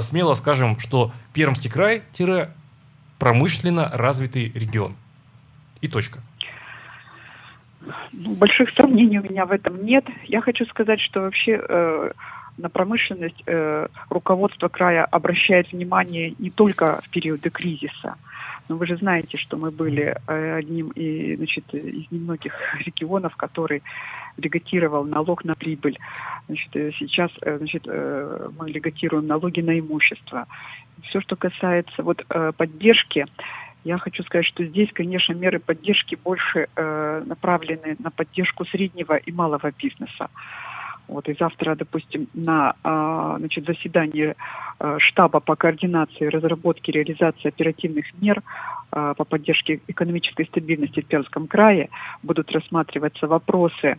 смело 0.00 0.34
скажем, 0.34 0.78
что 0.78 1.12
Пермский 1.32 1.70
край-промышленно 1.70 3.90
развитый 3.92 4.52
регион. 4.54 4.96
И 5.80 5.88
точка. 5.88 6.20
Ну, 8.12 8.34
больших 8.34 8.70
сомнений 8.70 9.18
у 9.18 9.22
меня 9.22 9.46
в 9.46 9.52
этом 9.52 9.84
нет. 9.84 10.04
Я 10.24 10.40
хочу 10.40 10.64
сказать, 10.66 11.00
что 11.00 11.20
вообще 11.20 11.60
э, 11.68 12.12
на 12.56 12.68
промышленность 12.68 13.42
э, 13.46 13.88
руководство 14.10 14.68
края 14.68 15.04
обращает 15.04 15.72
внимание 15.72 16.34
не 16.38 16.50
только 16.50 17.00
в 17.02 17.10
периоды 17.10 17.50
кризиса, 17.50 18.16
Но 18.68 18.76
вы 18.76 18.86
же 18.86 18.96
знаете, 18.96 19.36
что 19.36 19.56
мы 19.56 19.70
были 19.70 20.16
э, 20.26 20.56
одним 20.56 20.90
и, 20.90 21.36
значит, 21.36 21.74
из 21.74 22.10
немногих 22.10 22.54
регионов, 22.86 23.36
который 23.36 23.82
легатировал 24.36 25.04
налог 25.04 25.44
на 25.44 25.54
прибыль. 25.54 25.98
Значит, 26.46 26.76
э, 26.76 26.92
сейчас 26.98 27.30
значит, 27.44 27.86
мы 27.86 28.70
легатируем 28.70 29.26
налоги 29.26 29.60
на 29.60 29.78
имущество. 29.78 30.46
Все, 31.02 31.20
что 31.20 31.36
касается 31.36 32.02
вот, 32.02 32.24
поддержки, 32.56 33.26
я 33.82 33.98
хочу 33.98 34.22
сказать, 34.22 34.46
что 34.46 34.64
здесь, 34.64 34.88
конечно, 34.92 35.34
меры 35.34 35.58
поддержки 35.58 36.16
больше 36.24 36.68
направлены 36.76 37.96
на 37.98 38.10
поддержку 38.10 38.64
среднего 38.64 39.16
и 39.16 39.32
малого 39.32 39.72
бизнеса. 39.72 40.28
Вот, 41.08 41.28
и 41.28 41.36
завтра, 41.38 41.74
допустим, 41.74 42.28
на 42.32 42.74
а, 42.82 43.36
значит, 43.38 43.66
заседании 43.66 44.34
а, 44.78 44.98
штаба 44.98 45.40
по 45.40 45.54
координации 45.54 46.26
разработки 46.26 46.90
и 46.90 46.94
реализации 46.94 47.48
оперативных 47.48 48.06
мер 48.20 48.42
а, 48.90 49.14
по 49.14 49.24
поддержке 49.24 49.80
экономической 49.86 50.46
стабильности 50.46 51.00
в 51.00 51.06
Пермском 51.06 51.46
крае 51.46 51.90
будут 52.22 52.50
рассматриваться 52.52 53.26
вопросы 53.26 53.98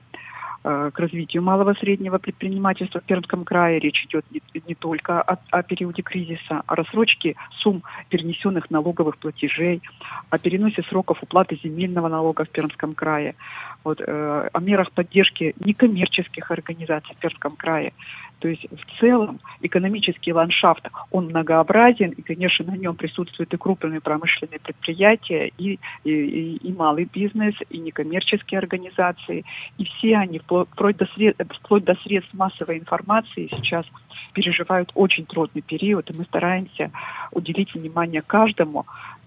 к 0.65 0.99
развитию 0.99 1.43
малого 1.43 1.73
среднего 1.75 2.17
предпринимательства 2.17 2.99
в 2.99 3.04
Пермском 3.04 3.45
крае. 3.45 3.80
Речь 3.80 4.04
идет 4.06 4.25
не, 4.32 4.41
не 4.67 4.73
только 4.73 5.21
о, 5.21 5.38
о 5.51 5.62
периоде 5.62 6.01
кризиса, 6.01 6.63
о 6.65 6.75
рассрочке 6.75 7.36
сумм 7.62 7.84
перенесенных 8.10 8.71
налоговых 8.71 9.17
платежей, 9.17 9.82
о 10.30 10.38
переносе 10.39 10.82
сроков 10.89 11.21
уплаты 11.21 11.60
земельного 11.63 12.08
налога 12.08 12.45
в 12.45 12.49
Пермском 12.49 12.95
крае, 12.95 13.36
вот, 13.84 14.01
э, 14.01 14.49
о 14.51 14.60
мерах 14.60 14.91
поддержки 14.91 15.54
некоммерческих 15.60 16.49
организаций 16.49 17.15
в 17.15 17.19
Пермском 17.19 17.56
крае. 17.56 17.93
То 18.39 18.48
есть 18.48 18.65
в 18.69 19.00
целом 19.00 19.39
экономический 19.62 20.34
ландшафт, 20.34 20.88
он 21.12 21.26
многообразен, 21.26 22.12
и, 22.12 22.21
конечно, 22.21 22.65
на 22.65 22.78
нем 22.78 22.95
присутствуют 22.95 23.54
и 23.54 23.58
крупные 23.58 24.02
промышленные 24.02 24.60
предприятия, 24.60 25.52
и, 25.58 25.80
и, 26.04 26.56
и 26.58 26.74
малый 26.74 27.06
бизнес, 27.06 27.56
и 27.69 27.78
некоммерческие 27.78 28.60
организации. 28.60 29.43
И 29.78 29.86
все 29.86 30.17
они, 30.17 30.39
вплоть 30.39 30.98
до, 30.98 31.06
сред, 31.13 31.39
вплоть 31.62 31.84
до 31.84 31.95
средств 31.95 32.34
массовой 32.34 32.80
информации, 32.80 33.50
сейчас 33.52 33.86
переживают 34.34 34.91
очень 34.95 35.26
трудный 35.26 35.62
период, 35.62 36.10
и 36.10 36.17
мы 36.17 36.26
стараемся 36.26 36.91
уделить 37.32 37.74
внимание 37.74 38.21
каждому, 38.21 38.86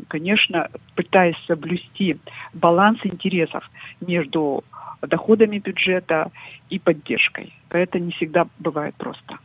конечно, 0.09 0.69
пытаясь 0.95 1.37
соблюсти 1.47 2.19
баланс 2.53 2.99
интересов 3.05 3.69
между 4.01 4.65
доходами 5.03 5.59
бюджета 5.59 6.31
и 6.71 6.79
поддержкой. 6.79 7.53
Это 7.71 7.99
не 7.99 8.13
всегда 8.13 8.47
бывает 8.59 8.95
просто. 8.97 9.39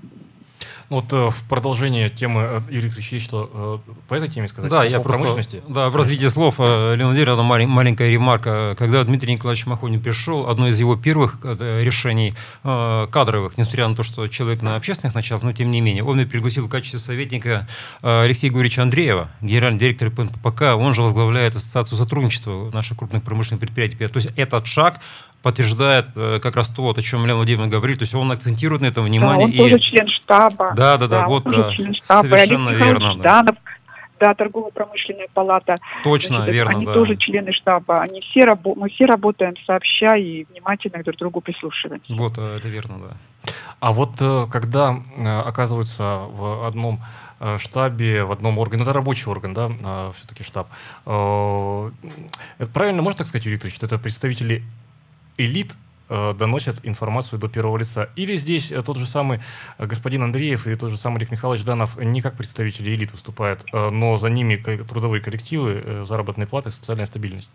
Ну, 0.89 0.97
вот 0.97 1.13
э, 1.13 1.29
в 1.29 1.49
продолжение 1.49 2.09
темы, 2.09 2.41
э, 2.41 2.59
Юрий 2.69 2.85
Викторович, 2.85 3.13
есть 3.13 3.25
что 3.25 3.81
э, 3.85 3.91
по 4.07 4.13
этой 4.15 4.29
теме 4.29 4.47
сказать? 4.47 4.69
Да, 4.69 4.83
я 4.83 4.99
просто, 4.99 5.11
промышленности? 5.13 5.63
Да, 5.67 5.89
в 5.89 5.95
развитии 5.95 6.27
слов 6.27 6.59
Леонид 6.59 7.17
Ильич, 7.17 7.27
одна 7.27 7.43
маленькая 7.43 8.09
ремарка. 8.09 8.75
Когда 8.77 9.03
Дмитрий 9.03 9.33
Николаевич 9.33 9.65
Махонин 9.65 10.01
пришел, 10.01 10.49
одно 10.49 10.67
из 10.67 10.79
его 10.79 10.95
первых 10.95 11.39
решений 11.43 12.33
кадровых, 12.63 13.57
несмотря 13.57 13.87
на 13.87 13.95
то, 13.95 14.03
что 14.03 14.27
человек 14.27 14.61
на 14.61 14.75
общественных 14.75 15.15
началах, 15.15 15.43
но 15.43 15.53
тем 15.53 15.71
не 15.71 15.81
менее, 15.81 16.03
он 16.03 16.17
меня 16.17 16.27
пригласил 16.27 16.67
в 16.67 16.69
качестве 16.69 16.99
советника 16.99 17.67
Алексея 18.01 18.51
Гурьевича 18.51 18.81
Андреева, 18.81 19.29
генеральный 19.41 19.79
директор 19.79 20.09
ПНПК, 20.09 20.75
он 20.75 20.93
же 20.93 21.01
возглавляет 21.01 21.55
ассоциацию 21.55 21.97
сотрудничества 21.97 22.69
наших 22.71 22.97
крупных 22.97 23.23
промышленных 23.23 23.61
предприятий. 23.61 23.95
То 23.95 24.17
есть 24.17 24.29
этот 24.35 24.67
шаг 24.67 24.99
подтверждает 25.41 26.07
как 26.13 26.55
раз 26.55 26.69
то, 26.69 26.89
о 26.89 27.01
чем 27.01 27.25
Лена 27.25 27.35
Владимировна 27.35 27.69
говорит. 27.69 27.99
То 27.99 28.03
есть 28.03 28.15
он 28.15 28.31
акцентирует 28.31 28.81
на 28.81 28.85
этом 28.85 29.03
внимание. 29.03 29.47
Да, 29.47 29.51
он 29.51 29.51
и... 29.51 29.57
тоже 29.57 29.79
член 29.79 30.07
штаба. 30.07 30.72
Да, 30.75 30.97
да, 30.97 31.07
да, 31.07 31.21
да 31.21 31.27
вот 31.27 31.43
да, 31.43 31.71
совершенно 31.71 32.69
Алексей 32.69 32.85
верно. 32.87 33.15
Да. 33.17 33.45
да, 34.19 34.33
торгово-промышленная 34.33 35.27
палата. 35.33 35.75
Точно, 36.03 36.37
Значит, 36.37 36.53
верно, 36.53 36.71
Они 36.77 36.85
да. 36.85 36.93
тоже 36.93 37.17
члены 37.17 37.51
штаба. 37.51 38.01
Они 38.01 38.21
все 38.21 38.41
рабо- 38.41 38.73
мы 38.75 38.89
все 38.89 39.05
работаем 39.05 39.53
сообща 39.65 40.15
и 40.15 40.45
внимательно 40.45 41.03
друг 41.03 41.15
к 41.15 41.19
другу 41.19 41.41
прислушиваемся. 41.41 42.15
Вот, 42.15 42.37
э, 42.37 42.57
это 42.57 42.67
верно, 42.69 42.99
да. 42.99 43.51
А 43.79 43.91
вот 43.91 44.11
э, 44.21 44.47
когда 44.49 44.95
оказываются 45.45 46.03
в 46.29 46.65
одном 46.67 47.01
штабе, 47.57 48.23
в 48.23 48.31
одном 48.31 48.57
органе, 48.57 48.77
ну, 48.77 48.83
это 48.83 48.93
рабочий 48.93 49.29
орган, 49.29 49.53
да, 49.53 50.11
все-таки 50.15 50.43
штаб. 50.45 50.67
Это 51.03 52.71
правильно, 52.73 53.01
можно 53.01 53.17
так 53.17 53.27
сказать, 53.27 53.43
Юрий 53.45 53.55
Викторович, 53.55 53.75
что 53.75 53.85
это 53.85 53.97
представители 53.97 54.63
элит 55.37 55.71
э, 55.71 55.75
доносят 56.09 56.77
информацию 56.83 57.39
до 57.39 57.47
первого 57.47 57.77
лица. 57.77 58.09
Или 58.15 58.35
здесь 58.35 58.71
э, 58.71 58.81
тот 58.81 58.97
же 58.97 59.05
самый 59.05 59.39
э, 59.77 59.85
господин 59.85 60.23
Андреев 60.23 60.67
и 60.67 60.75
тот 60.75 60.91
же 60.91 60.97
самый 60.97 61.17
Олег 61.17 61.31
Михайлович 61.31 61.63
Данов 61.63 61.97
не 61.97 62.21
как 62.21 62.35
представители 62.35 62.93
элит 62.93 63.11
выступают, 63.11 63.65
но 63.71 64.17
за 64.17 64.29
ними 64.29 64.55
трудовые 64.55 65.21
коллективы, 65.21 66.03
заработные 66.05 66.47
платы, 66.47 66.71
социальная 66.71 67.05
стабильность. 67.05 67.49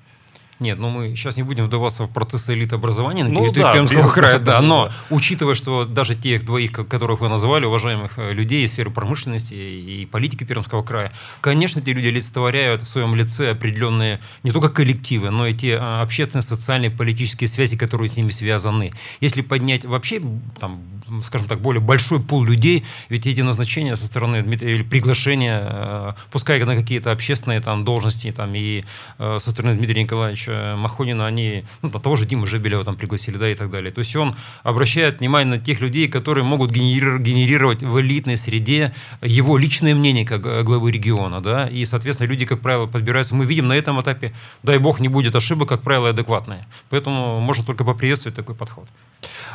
Нет, 0.61 0.79
ну 0.79 0.89
мы 0.89 1.15
сейчас 1.15 1.37
не 1.37 1.45
будем 1.45 1.67
вдаваться 1.67 2.05
в 2.05 2.11
процессы 2.11 2.53
элит-образования 2.53 3.23
на 3.23 3.31
ну 3.31 3.43
территории 3.43 3.63
да, 3.63 3.73
Пермского 3.75 4.11
края, 4.11 4.39
да, 4.41 4.61
но 4.61 4.91
учитывая, 5.11 5.55
что 5.55 5.85
даже 5.85 6.17
тех 6.17 6.45
двоих, 6.45 6.73
которых 6.73 7.21
вы 7.21 7.29
назвали, 7.29 7.65
уважаемых 7.65 8.19
э, 8.19 8.33
людей 8.33 8.65
из 8.65 8.73
сферы 8.73 8.91
промышленности 8.91 9.55
и 9.55 10.07
политики 10.07 10.43
Пермского 10.43 10.83
края, 10.83 11.13
конечно, 11.41 11.79
эти 11.79 11.91
люди 11.91 12.09
олицетворяют 12.09 12.83
в 12.83 12.89
своем 12.89 13.15
лице 13.15 13.51
определенные 13.51 14.21
не 14.43 14.51
только 14.51 14.69
коллективы, 14.69 15.31
но 15.31 15.47
и 15.47 15.55
те 15.55 15.77
а, 15.81 16.03
общественные, 16.03 16.43
социальные, 16.43 16.91
политические 16.91 17.47
связи, 17.47 17.77
которые 17.77 18.09
с 18.09 18.17
ними 18.17 18.31
связаны. 18.31 18.93
Если 19.21 19.43
поднять 19.43 19.85
вообще, 19.85 20.21
там, 20.59 20.83
скажем 21.23 21.47
так, 21.47 21.61
более 21.61 21.81
большой 21.81 22.21
пул 22.21 22.45
людей, 22.45 22.85
ведь 23.09 23.27
эти 23.27 23.41
назначения 23.41 23.97
со 23.97 24.07
стороны 24.07 24.43
Дмитрия, 24.43 24.75
или 24.75 24.83
приглашения, 24.83 25.61
э, 25.65 26.13
пускай 26.31 26.63
на 26.65 26.77
какие-то 26.77 27.13
общественные 27.13 27.61
там 27.61 27.85
должности, 27.85 28.33
там, 28.33 28.55
и 28.55 28.85
э, 29.19 29.39
со 29.41 29.51
стороны 29.51 29.77
Дмитрия 29.77 30.03
Николаевича 30.03 30.29
Ивановича 30.29 30.77
Махонина, 30.77 31.27
они, 31.27 31.65
ну, 31.83 31.91
того 31.91 32.17
же 32.17 32.27
Диму 32.27 32.47
Жебелева 32.47 32.85
там 32.85 32.97
пригласили, 32.97 33.37
да, 33.37 33.49
и 33.49 33.55
так 33.55 33.71
далее. 33.71 33.91
То 33.93 34.01
есть 34.01 34.15
он 34.17 34.35
обращает 34.63 35.21
внимание 35.21 35.57
на 35.57 35.63
тех 35.63 35.81
людей, 35.81 36.09
которые 36.09 36.45
могут 36.45 36.71
генерировать 36.71 37.83
в 37.83 38.01
элитной 38.01 38.37
среде 38.37 38.93
его 39.23 39.59
личное 39.59 39.95
мнение 39.95 40.25
как 40.25 40.45
э, 40.47 40.63
главы 40.63 40.93
региона, 40.93 41.41
да, 41.41 41.69
и, 41.69 41.85
соответственно, 41.85 42.29
люди, 42.29 42.45
как 42.45 42.61
правило, 42.61 42.87
подбираются. 42.87 43.35
Мы 43.35 43.47
видим 43.47 43.69
на 43.69 43.75
этом 43.75 44.01
этапе, 44.01 44.33
дай 44.63 44.79
бог, 44.79 45.01
не 45.01 45.09
будет 45.09 45.35
ошибок, 45.35 45.69
как 45.69 45.83
правило, 45.83 46.11
адекватные. 46.11 46.67
Поэтому 46.91 47.41
можно 47.41 47.65
только 47.65 47.85
поприветствовать 47.85 48.37
такой 48.37 48.55
подход. 48.55 48.89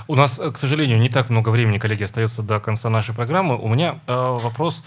У 0.07 0.15
нас, 0.15 0.39
к 0.53 0.57
сожалению, 0.57 0.99
не 0.99 1.09
так 1.09 1.29
много 1.29 1.42
времени, 1.51 1.77
коллеги, 1.77 2.03
остается 2.03 2.41
до 2.41 2.59
конца 2.59 2.89
нашей 2.89 3.13
программы. 3.13 3.57
У 3.57 3.67
меня 3.67 3.99
э, 4.07 4.13
вопрос 4.13 4.83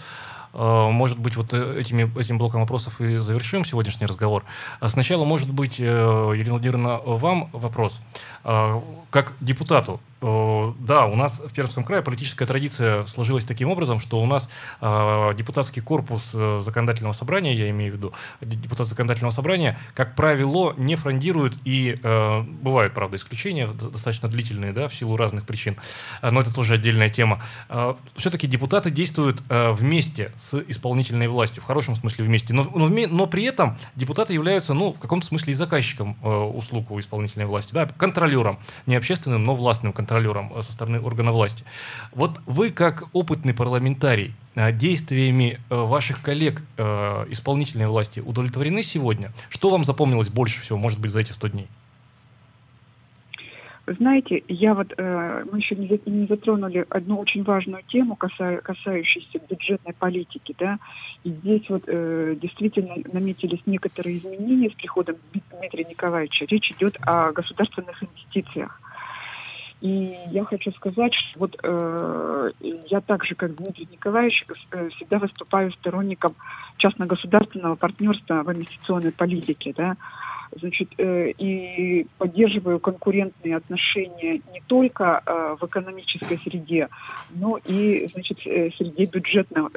Э, 0.57 0.89
может 0.89 1.19
быть, 1.19 1.35
вот 1.35 1.53
э, 1.53 1.79
этими, 1.79 2.11
этим 2.19 2.37
блоком 2.37 2.61
вопросов 2.61 2.99
и 2.99 3.17
завершим 3.17 3.63
сегодняшний 3.63 4.07
разговор. 4.07 4.43
А 4.79 4.89
сначала, 4.89 5.23
может 5.23 5.51
быть, 5.51 5.79
э, 5.79 5.83
Елена 5.83 6.51
Владимировна, 6.51 6.97
вам 6.97 7.49
вопрос. 7.53 8.01
Как 8.43 9.33
депутату, 9.39 9.99
Э, 9.99 10.06
да, 10.21 11.05
у 11.05 11.15
нас 11.15 11.41
в 11.45 11.53
Пермском 11.53 11.83
крае 11.83 12.01
политическая 12.01 12.45
традиция 12.45 13.05
сложилась 13.05 13.45
таким 13.45 13.69
образом, 13.69 13.99
что 13.99 14.19
у 14.19 14.25
нас 14.25 14.49
э, 14.81 15.33
депутатский 15.35 15.81
корпус 15.81 16.31
э, 16.33 16.59
законодательного 16.61 17.13
собрания, 17.13 17.53
я 17.53 17.69
имею 17.69 17.93
в 17.93 17.95
виду, 17.97 18.13
депутат 18.41 18.87
законодательного 18.87 19.31
собрания, 19.31 19.77
как 19.93 20.15
правило, 20.15 20.73
не 20.77 20.95
фрондирует 20.95 21.53
и 21.65 21.99
э, 22.01 22.41
бывают, 22.41 22.93
правда, 22.93 23.17
исключения, 23.17 23.67
достаточно 23.67 24.27
длительные, 24.27 24.73
да, 24.73 24.87
в 24.87 24.95
силу 24.95 25.17
разных 25.17 25.45
причин, 25.45 25.77
э, 26.21 26.31
но 26.31 26.41
это 26.41 26.53
тоже 26.53 26.73
отдельная 26.73 27.09
тема. 27.09 27.43
Э, 27.69 27.93
все-таки 28.15 28.47
депутаты 28.47 28.89
действуют 28.89 29.43
э, 29.49 29.71
вместе 29.71 30.31
с 30.37 30.59
исполнительной 30.67 31.27
властью, 31.27 31.61
в 31.61 31.65
хорошем 31.67 31.95
смысле 31.95 32.25
вместе, 32.25 32.53
но, 32.53 32.63
но, 32.63 32.89
но 32.89 33.27
при 33.27 33.43
этом 33.43 33.77
депутаты 33.95 34.33
являются, 34.33 34.73
ну, 34.73 34.93
в 34.93 34.99
каком-то 34.99 35.27
смысле 35.27 35.51
и 35.51 35.55
заказчиком 35.55 36.17
э, 36.23 36.27
услуг 36.27 36.89
у 36.89 36.99
исполнительной 36.99 37.45
власти, 37.45 37.73
да, 37.73 37.85
контролером, 37.85 38.59
не 38.87 38.95
общественным, 38.95 39.43
но 39.43 39.55
властным 39.55 39.93
контролером 39.93 40.06
контролером 40.07 40.51
э, 40.55 40.61
со 40.61 40.71
стороны 40.71 40.99
органа 40.99 41.31
власти. 41.31 41.63
Вот 42.15 42.39
вы, 42.45 42.71
как 42.71 43.09
опытный 43.13 43.53
парламентарий, 43.53 44.33
э, 44.55 44.71
действиями 44.71 45.59
э, 45.69 45.75
ваших 45.75 46.21
коллег 46.21 46.61
исполнительной 47.29 47.87
власти 47.87 48.19
удовлетворены 48.19 48.83
сегодня? 48.83 49.31
Что 49.49 49.69
вам 49.69 49.83
запомнилось 49.83 50.29
больше 50.29 50.61
всего, 50.61 50.77
может 50.77 50.99
быть, 50.99 51.11
за 51.11 51.19
эти 51.19 51.31
100 51.31 51.47
дней? 51.49 51.67
знаете, 53.99 54.43
я 54.47 54.73
вот 54.73 54.93
э, 54.97 55.45
мы 55.51 55.59
еще 55.59 55.75
не, 55.75 56.27
затронули 56.27 56.85
одну 56.89 57.19
очень 57.19 57.43
важную 57.43 57.83
тему, 57.87 58.15
каса, 58.15 58.57
касающуюся 58.57 59.39
бюджетной 59.49 59.93
политики, 59.93 60.53
да. 60.59 60.77
И 61.23 61.29
здесь 61.29 61.63
вот 61.69 61.83
э, 61.87 62.35
действительно 62.41 62.95
наметились 63.13 63.61
некоторые 63.65 64.17
изменения 64.17 64.69
с 64.69 64.73
приходом 64.73 65.15
Дмитрия 65.31 65.85
Николаевича. 65.85 66.45
Речь 66.45 66.71
идет 66.71 66.97
о 67.01 67.31
государственных 67.31 68.03
инвестициях. 68.03 68.81
И 69.81 70.15
я 70.31 70.43
хочу 70.43 70.71
сказать, 70.71 71.13
что 71.13 71.39
вот 71.39 71.55
э, 71.61 72.51
я 72.87 72.99
так 73.01 73.23
же, 73.25 73.35
как 73.35 73.55
Дмитрий 73.55 73.87
Николаевич, 73.91 74.43
э, 74.71 74.89
всегда 74.89 75.19
выступаю 75.19 75.71
сторонником 75.73 76.35
частно-государственного 76.77 77.75
партнерства 77.75 78.41
в 78.43 78.51
инвестиционной 78.51 79.11
политике, 79.11 79.73
да, 79.77 79.95
значит, 80.55 80.89
э, 80.97 81.31
и 81.31 82.07
поддерживаю 82.17 82.79
конкурентные 82.79 83.57
отношения 83.57 84.41
не 84.53 84.61
только 84.67 85.21
э, 85.25 85.55
в 85.59 85.65
экономической 85.65 86.37
среде, 86.39 86.89
но 87.31 87.57
и, 87.65 88.07
значит, 88.07 88.39
э, 88.45 88.69
среди 88.77 89.05
бюджетных, 89.05 89.69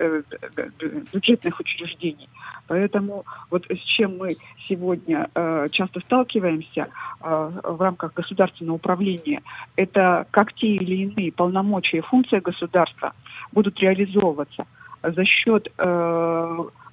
бюджетных 1.12 1.60
учреждений. 1.60 2.28
Поэтому 2.66 3.24
вот 3.50 3.66
с 3.68 3.82
чем 3.96 4.18
мы 4.18 4.36
сегодня 4.64 5.28
часто 5.72 6.00
сталкиваемся 6.00 6.88
в 7.20 7.80
рамках 7.80 8.14
государственного 8.14 8.76
управления, 8.76 9.42
это 9.74 10.26
как 10.30 10.52
те 10.52 10.68
или 10.68 11.06
иные 11.06 11.32
полномочия 11.32 11.98
и 11.98 12.02
функции 12.02 12.38
государства 12.38 13.12
будут 13.52 13.80
реализовываться 13.80 14.66
за 15.02 15.24
счет 15.24 15.72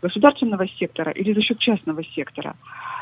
государственного 0.01 0.67
сектора 0.67 1.11
или 1.11 1.33
за 1.33 1.41
счет 1.41 1.59
частного 1.59 2.03
сектора. 2.03 2.55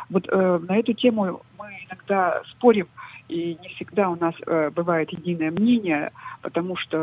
Вот 0.09 0.27
э, 0.29 0.59
на 0.67 0.77
эту 0.77 0.93
тему 0.93 1.41
мы 1.57 1.65
иногда 1.87 2.41
спорим, 2.51 2.87
и 3.27 3.57
не 3.61 3.69
всегда 3.69 4.09
у 4.09 4.15
нас 4.15 4.35
э, 4.45 4.69
бывает 4.69 5.11
единое 5.11 5.49
мнение, 5.49 6.11
потому 6.41 6.77
что 6.77 6.97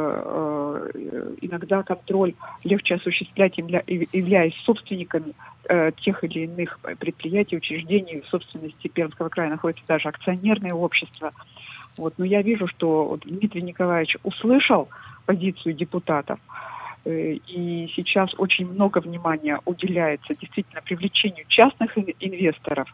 э, 0.95 1.35
иногда 1.41 1.83
контроль 1.83 2.35
легче 2.63 2.95
осуществлять, 2.95 3.59
явля, 3.59 3.83
являясь 3.87 4.55
собственниками 4.65 5.35
э, 5.69 5.91
тех 6.01 6.23
или 6.23 6.45
иных 6.45 6.79
предприятий, 6.99 7.57
учреждений 7.57 8.23
собственности 8.31 8.87
Пермского 8.89 9.31
края 9.31 9.51
находятся 9.51 9.85
даже 9.89 10.09
акционерные 10.09 10.75
общества. 10.75 11.33
Вот. 11.97 12.15
Но 12.19 12.25
я 12.25 12.41
вижу, 12.43 12.69
что 12.69 13.19
Дмитрий 13.25 13.63
Николаевич 13.63 14.17
услышал 14.23 14.89
позицию 15.27 15.75
депутатов, 15.75 16.39
и 17.05 17.91
сейчас 17.97 18.31
очень 18.39 18.67
много 18.67 18.99
внимания 18.99 19.61
уделяется 19.65 20.35
действительно 20.35 20.81
привлечению 20.83 21.45
частных 21.49 21.97
инвесторов 22.21 22.89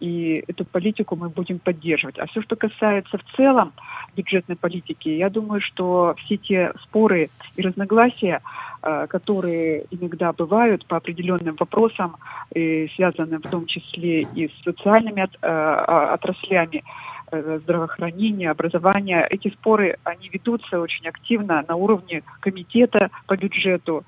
и 0.00 0.44
эту 0.46 0.64
политику 0.64 1.16
мы 1.16 1.28
будем 1.28 1.58
поддерживать. 1.58 2.18
А 2.18 2.26
все, 2.26 2.42
что 2.42 2.56
касается 2.56 3.18
в 3.18 3.36
целом 3.36 3.72
бюджетной 4.14 4.56
политики, 4.56 5.08
я 5.08 5.30
думаю, 5.30 5.60
что 5.60 6.14
все 6.18 6.36
те 6.36 6.72
споры 6.82 7.30
и 7.56 7.62
разногласия, 7.62 8.42
э, 8.82 9.06
которые 9.08 9.86
иногда 9.90 10.32
бывают 10.32 10.86
по 10.86 10.96
определенным 10.96 11.56
вопросам, 11.58 12.16
связанным 12.52 13.42
в 13.42 13.50
том 13.50 13.66
числе 13.66 14.22
и 14.22 14.48
с 14.48 14.64
социальными 14.64 15.22
э, 15.22 15.28
а, 15.42 16.14
отраслями, 16.14 16.78
э, 16.78 16.82
здравоохранения, 17.30 18.50
образования. 18.50 19.26
Эти 19.30 19.48
споры, 19.48 19.96
они 20.04 20.28
ведутся 20.28 20.80
очень 20.80 21.06
активно 21.08 21.64
на 21.66 21.76
уровне 21.76 22.22
комитета 22.40 23.10
по 23.26 23.36
бюджету. 23.36 24.04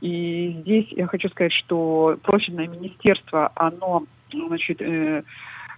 И 0.00 0.56
здесь 0.62 0.86
я 0.90 1.06
хочу 1.06 1.28
сказать, 1.28 1.52
что 1.52 2.18
профильное 2.22 2.66
министерство, 2.66 3.52
оно 3.54 4.04
значит, 4.32 4.80
э, 4.82 5.22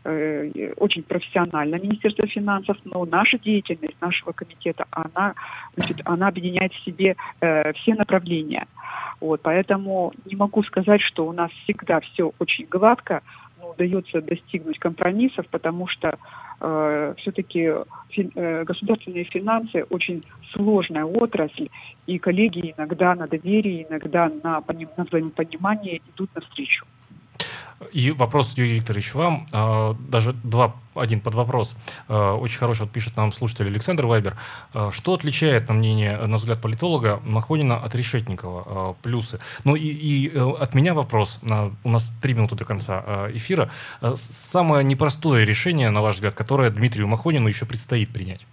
э, 0.04 0.72
очень 0.76 1.02
профессионально 1.02 1.76
Министерство 1.76 2.26
финансов, 2.26 2.76
но 2.84 3.04
наша 3.04 3.38
деятельность 3.38 4.00
нашего 4.00 4.32
комитета, 4.32 4.86
она, 4.90 5.34
значит, 5.76 6.00
она 6.04 6.28
объединяет 6.28 6.72
в 6.72 6.84
себе 6.84 7.16
э, 7.40 7.72
все 7.74 7.94
направления. 7.94 8.66
Вот, 9.20 9.40
поэтому 9.42 10.12
не 10.24 10.36
могу 10.36 10.62
сказать, 10.62 11.02
что 11.02 11.26
у 11.26 11.32
нас 11.32 11.50
всегда 11.64 12.00
все 12.00 12.32
очень 12.38 12.66
гладко, 12.66 13.22
но 13.60 13.70
удается 13.70 14.20
достигнуть 14.20 14.78
компромиссов, 14.78 15.46
потому 15.48 15.86
что 15.88 16.18
э, 16.64 17.14
все-таки 17.18 17.72
фин, 18.10 18.30
э, 18.34 18.64
государственные 18.64 19.24
финансы 19.24 19.84
очень 19.90 20.24
сложная 20.52 21.04
отрасль, 21.04 21.68
и 22.06 22.18
коллеги 22.18 22.74
иногда 22.76 23.14
на 23.14 23.26
доверии, 23.26 23.86
иногда 23.88 24.30
на, 24.42 24.60
поним, 24.60 24.88
на 24.96 25.04
взаимопонимании 25.04 26.02
идут 26.14 26.34
навстречу. 26.34 26.86
И 27.94 28.10
вопрос, 28.10 28.54
Юрий 28.56 28.74
Викторович, 28.74 29.14
вам 29.14 29.46
а, 29.52 29.96
даже 30.08 30.32
два, 30.32 30.74
один 30.96 31.20
под 31.20 31.34
вопрос. 31.34 31.76
А, 32.08 32.34
очень 32.34 32.58
хороший 32.58 32.80
вот 32.80 32.90
пишет 32.90 33.16
нам 33.16 33.30
слушатель 33.30 33.68
Александр 33.68 34.06
Вайбер. 34.06 34.36
А, 34.72 34.90
что 34.90 35.14
отличает, 35.14 35.68
на 35.68 35.74
мнение, 35.74 36.16
на 36.26 36.36
взгляд 36.36 36.60
политолога, 36.60 37.20
Махонина 37.24 37.76
от 37.76 37.94
Решетникова? 37.94 38.96
Плюсы. 39.00 39.38
Ну 39.62 39.76
и, 39.76 39.86
и 39.86 40.28
э, 40.28 40.50
от 40.58 40.74
меня 40.74 40.92
вопрос. 40.92 41.38
У 41.84 41.88
нас 41.88 42.12
три 42.20 42.34
минуты 42.34 42.56
до 42.56 42.64
конца 42.64 43.28
эфира. 43.32 43.70
Самое 44.16 44.82
непростое 44.82 45.44
решение, 45.44 45.90
на 45.90 46.02
ваш 46.02 46.16
взгляд, 46.16 46.34
которое 46.34 46.70
Дмитрию 46.70 47.06
Махонину 47.06 47.46
еще 47.46 47.64
предстоит 47.64 48.10
принять? 48.10 48.44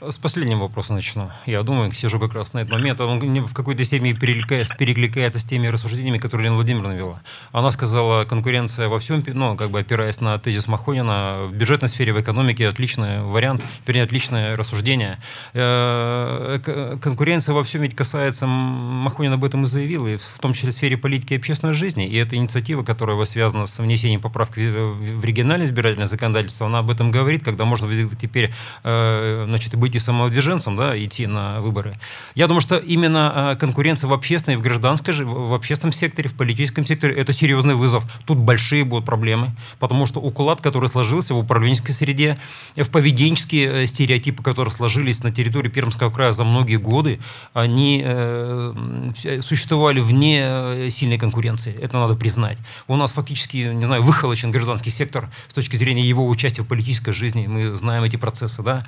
С 0.00 0.18
последнего 0.18 0.62
вопроса 0.62 0.92
начну. 0.92 1.30
Я 1.46 1.62
думаю, 1.62 1.92
сижу 1.92 2.18
как 2.18 2.34
раз 2.34 2.52
на 2.52 2.58
этот 2.58 2.72
момент. 2.72 3.00
Он 3.00 3.20
в 3.46 3.54
какой-то 3.54 3.84
степени 3.84 4.12
перекликается, 4.12 4.74
перекликается 4.74 5.38
с 5.38 5.44
теми 5.44 5.68
рассуждениями, 5.68 6.18
которые 6.18 6.46
Лена 6.46 6.56
Владимировна 6.56 6.94
вела. 6.94 7.22
Она 7.52 7.70
сказала, 7.70 8.24
конкуренция 8.24 8.88
во 8.88 8.98
всем, 8.98 9.22
ну, 9.24 9.56
как 9.56 9.70
бы 9.70 9.78
опираясь 9.78 10.20
на 10.20 10.36
тезис 10.38 10.66
Махонина, 10.66 11.46
в 11.48 11.54
бюджетной 11.54 11.88
сфере, 11.88 12.12
в 12.12 12.20
экономике 12.20 12.66
отличный 12.66 13.22
вариант, 13.22 13.62
вернее, 13.86 14.02
отличное 14.02 14.56
рассуждение. 14.56 15.20
Э, 15.52 16.98
конкуренция 17.00 17.54
во 17.54 17.62
всем 17.62 17.82
ведь 17.82 17.94
касается, 17.94 18.46
Махонин 18.46 19.34
об 19.34 19.44
этом 19.44 19.62
и 19.62 19.66
заявил, 19.66 20.08
и 20.08 20.16
в 20.16 20.40
том 20.40 20.54
числе 20.54 20.70
в 20.70 20.74
сфере 20.74 20.96
политики 20.96 21.34
и 21.34 21.36
общественной 21.36 21.74
жизни. 21.74 22.08
И 22.08 22.16
эта 22.16 22.34
инициатива, 22.34 22.82
которая 22.82 23.22
связана 23.26 23.66
с 23.66 23.78
внесением 23.78 24.20
поправок 24.20 24.56
в 24.56 25.24
региональное 25.24 25.68
избирательное 25.68 26.08
законодательство, 26.08 26.66
она 26.66 26.80
об 26.80 26.90
этом 26.90 27.12
говорит, 27.12 27.44
когда 27.44 27.64
можно 27.64 27.88
теперь 28.16 28.52
э, 28.82 29.44
значит, 29.46 29.76
быть 29.84 29.93
быть 29.94 30.02
и 30.02 30.04
самовыдвиженцем, 30.04 30.76
да, 30.76 30.96
идти 30.96 31.26
на 31.26 31.60
выборы. 31.60 31.98
Я 32.34 32.46
думаю, 32.46 32.60
что 32.60 32.76
именно 32.76 33.50
а, 33.50 33.56
конкуренция 33.56 34.08
в 34.08 34.12
общественной, 34.12 34.56
в 34.56 34.60
гражданской, 34.60 35.14
в 35.24 35.54
общественном 35.54 35.92
секторе, 35.92 36.28
в 36.28 36.34
политическом 36.34 36.86
секторе– 36.86 37.14
это 37.16 37.32
серьезный 37.32 37.74
вызов. 37.74 38.04
Тут 38.26 38.38
большие 38.38 38.84
будут 38.84 39.04
проблемы, 39.04 39.52
потому 39.78 40.06
что 40.06 40.20
уклад, 40.20 40.60
который 40.60 40.88
сложился 40.88 41.34
в 41.34 41.38
управленческой 41.38 41.94
среде, 41.94 42.36
в 42.76 42.90
поведенческие 42.90 43.84
э, 43.84 43.86
стереотипы, 43.86 44.42
которые 44.42 44.72
сложились 44.72 45.22
на 45.22 45.30
территории 45.30 45.70
Пермского 45.70 46.10
края 46.10 46.32
за 46.32 46.44
многие 46.44 46.76
годы, 46.76 47.18
они 47.54 48.02
э, 48.04 49.40
существовали 49.42 50.00
вне 50.00 50.40
э, 50.42 50.90
сильной 50.90 51.18
конкуренции. 51.18 51.74
Это 51.80 51.98
надо 51.98 52.16
признать. 52.16 52.58
У 52.88 52.96
нас 52.96 53.12
фактически, 53.12 53.56
не 53.56 53.86
знаю, 53.86 54.02
выхолочен 54.02 54.50
гражданский 54.50 54.90
сектор 54.90 55.28
с 55.48 55.54
точки 55.54 55.76
зрения 55.76 56.02
его 56.02 56.28
участия 56.28 56.62
в 56.62 56.66
политической 56.66 57.12
жизни. 57.12 57.46
Мы 57.46 57.76
знаем 57.76 58.02
эти 58.04 58.16
процессы, 58.16 58.62
да. 58.62 58.86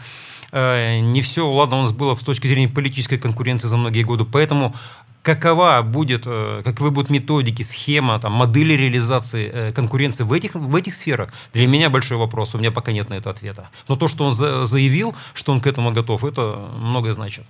Э, 0.87 1.01
не 1.01 1.22
все, 1.22 1.49
ладно, 1.49 1.79
у 1.79 1.83
нас 1.83 1.92
было 1.92 2.14
с 2.14 2.22
точки 2.22 2.46
зрения 2.46 2.68
политической 2.68 3.18
конкуренции 3.18 3.68
за 3.68 3.77
многие 3.77 4.03
годы, 4.03 4.25
поэтому 4.25 4.75
какова 5.22 5.83
будет, 5.83 6.22
э, 6.27 6.62
каковы 6.64 6.90
будут 6.90 7.11
методики, 7.11 7.62
схема, 7.62 8.18
там, 8.20 8.33
модели 8.33 8.75
реализации 8.75 9.51
э, 9.53 9.72
конкуренции 9.72 10.25
в 10.25 10.33
этих, 10.33 10.55
в 10.55 10.75
этих 10.77 10.94
сферах, 10.94 11.33
для 11.53 11.66
меня 11.66 11.90
большой 11.90 12.16
вопрос, 12.16 12.55
у 12.55 12.59
меня 12.59 12.70
пока 12.70 12.92
нет 12.92 13.11
на 13.11 13.14
это 13.14 13.31
ответа. 13.31 13.68
Но 13.88 13.96
то, 13.96 14.09
что 14.09 14.25
он 14.25 14.33
заявил, 14.33 15.14
что 15.35 15.53
он 15.53 15.61
к 15.61 15.66
этому 15.66 15.92
готов, 15.92 16.25
это 16.25 16.68
многое 16.79 17.12
значит. 17.12 17.44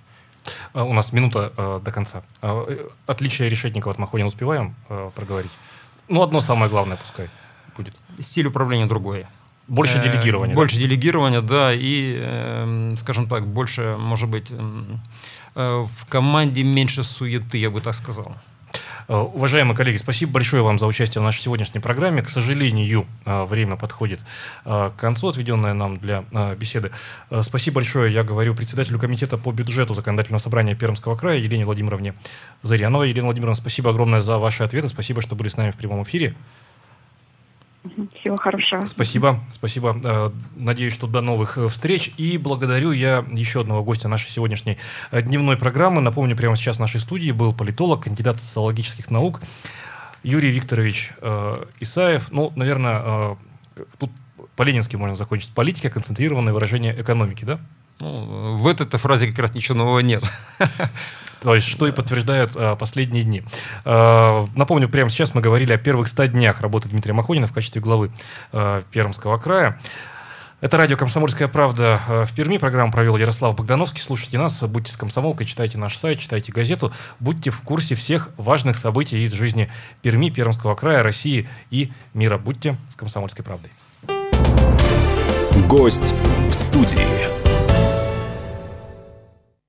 А, 0.73 0.83
у 0.83 0.93
нас 0.93 1.11
минута 1.11 1.51
э, 1.57 1.79
до 1.83 1.91
конца. 1.91 2.23
А, 2.41 2.65
отличие 3.05 3.49
Решетникова 3.49 3.91
от 3.91 3.99
Махонина 3.99 4.27
успеваем 4.27 4.75
э, 4.89 5.11
проговорить? 5.15 5.51
Ну, 6.07 6.21
одно 6.21 6.41
самое 6.41 6.71
главное 6.71 6.97
пускай 6.97 7.29
будет. 7.75 7.93
Стиль 8.19 8.47
управления 8.47 8.87
другой. 8.87 9.27
Больше 9.67 9.97
э, 9.97 10.03
делегирования. 10.03 10.55
Больше 10.55 10.75
да? 10.75 10.81
делегирования, 10.81 11.41
да, 11.41 11.73
и, 11.73 12.17
э, 12.19 12.95
скажем 12.97 13.27
так, 13.27 13.45
больше, 13.47 13.95
может 13.97 14.29
быть, 14.29 14.47
э, 14.49 15.85
в 15.85 16.05
команде 16.07 16.63
меньше 16.63 17.03
суеты, 17.03 17.57
я 17.57 17.69
бы 17.69 17.81
так 17.81 17.93
сказал. 17.93 18.35
Уважаемые 19.07 19.75
коллеги, 19.75 19.95
спасибо 19.95 20.33
большое 20.33 20.61
вам 20.63 20.77
за 20.77 20.85
участие 20.85 21.21
в 21.21 21.23
нашей 21.23 21.41
сегодняшней 21.41 21.79
программе. 21.79 22.21
К 22.21 22.29
сожалению, 22.29 23.05
время 23.25 23.77
подходит 23.77 24.19
к 24.65 24.93
концу, 24.97 25.29
отведенное 25.29 25.73
нам 25.73 25.95
для 25.95 26.25
беседы. 26.59 26.91
Спасибо 27.41 27.75
большое, 27.75 28.13
я 28.13 28.25
говорю, 28.25 28.53
председателю 28.53 28.99
комитета 28.99 29.37
по 29.37 29.53
бюджету 29.53 29.93
Законодательного 29.93 30.41
собрания 30.41 30.75
Пермского 30.75 31.15
края 31.15 31.37
Елене 31.37 31.63
Владимировне 31.63 32.15
Заряновой. 32.63 33.07
Елена 33.07 33.27
Владимировна, 33.27 33.55
спасибо 33.55 33.91
огромное 33.91 34.19
за 34.19 34.37
ваши 34.39 34.63
ответы. 34.63 34.89
Спасибо, 34.89 35.21
что 35.21 35.37
были 35.37 35.47
с 35.47 35.55
нами 35.55 35.71
в 35.71 35.77
прямом 35.77 36.03
эфире. 36.03 36.35
Всего 38.19 38.35
хорошего. 38.37 38.85
Спасибо, 38.85 39.39
спасибо. 39.51 39.99
Э, 40.03 40.29
надеюсь, 40.55 40.93
что 40.93 41.07
до 41.07 41.21
новых 41.21 41.57
э, 41.57 41.67
встреч. 41.67 42.11
И 42.17 42.37
благодарю 42.37 42.91
я 42.91 43.25
еще 43.31 43.61
одного 43.61 43.83
гостя 43.83 44.07
нашей 44.07 44.29
сегодняшней 44.29 44.77
э, 45.11 45.21
дневной 45.21 45.57
программы. 45.57 46.01
Напомню, 46.01 46.35
прямо 46.35 46.55
сейчас 46.55 46.77
в 46.77 46.79
нашей 46.79 46.99
студии 46.99 47.31
был 47.31 47.53
политолог, 47.53 48.03
кандидат 48.03 48.39
социологических 48.41 49.09
наук 49.11 49.41
Юрий 50.23 50.51
Викторович 50.51 51.11
Исаев. 51.79 52.31
Ну, 52.31 52.51
наверное, 52.55 53.37
тут 53.97 54.11
по-ленински 54.55 54.95
можно 54.95 55.15
закончить. 55.15 55.53
Политика, 55.53 55.89
концентрированное 55.89 56.53
выражение 56.53 56.99
экономики, 56.99 57.45
да? 57.45 57.59
Ну, 57.99 58.57
в 58.57 58.67
этой 58.67 58.99
фразе 58.99 59.27
как 59.27 59.39
раз 59.39 59.53
ничего 59.53 59.77
нового 59.77 59.99
нет. 59.99 60.23
То 61.41 61.55
есть, 61.55 61.67
что 61.67 61.87
и 61.87 61.91
подтверждают 61.91 62.51
а, 62.55 62.75
последние 62.75 63.23
дни. 63.23 63.43
А, 63.85 64.45
напомню, 64.55 64.89
прямо 64.89 65.09
сейчас 65.09 65.33
мы 65.33 65.41
говорили 65.41 65.73
о 65.73 65.77
первых 65.77 66.07
100 66.07 66.27
днях 66.27 66.61
работы 66.61 66.89
Дмитрия 66.89 67.13
Махонина 67.13 67.47
в 67.47 67.53
качестве 67.53 67.81
главы 67.81 68.11
а, 68.51 68.83
Пермского 68.91 69.37
края. 69.37 69.79
Это 70.59 70.75
радио 70.75 70.97
«Комсомольская 70.97 71.47
правда» 71.47 72.01
в 72.07 72.33
Перми. 72.33 72.57
Программу 72.57 72.91
провел 72.91 73.15
Ярослав 73.15 73.55
Богдановский. 73.55 74.01
Слушайте 74.01 74.39
нас, 74.39 74.59
будьте 74.63 74.91
с 74.91 74.97
комсомолкой, 74.97 75.45
читайте 75.45 75.77
наш 75.77 75.95
сайт, 75.95 76.17
читайте 76.17 76.51
газету. 76.51 76.91
Будьте 77.19 77.51
в 77.51 77.61
курсе 77.61 77.93
всех 77.93 78.31
важных 78.37 78.75
событий 78.75 79.23
из 79.23 79.33
жизни 79.33 79.69
Перми, 80.01 80.31
Пермского 80.31 80.73
края, 80.73 81.03
России 81.03 81.47
и 81.69 81.91
мира. 82.15 82.39
Будьте 82.39 82.75
с 82.89 82.95
«Комсомольской 82.95 83.45
правдой». 83.45 83.69
Гость 85.67 86.15
в 86.47 86.51
студии. 86.51 87.46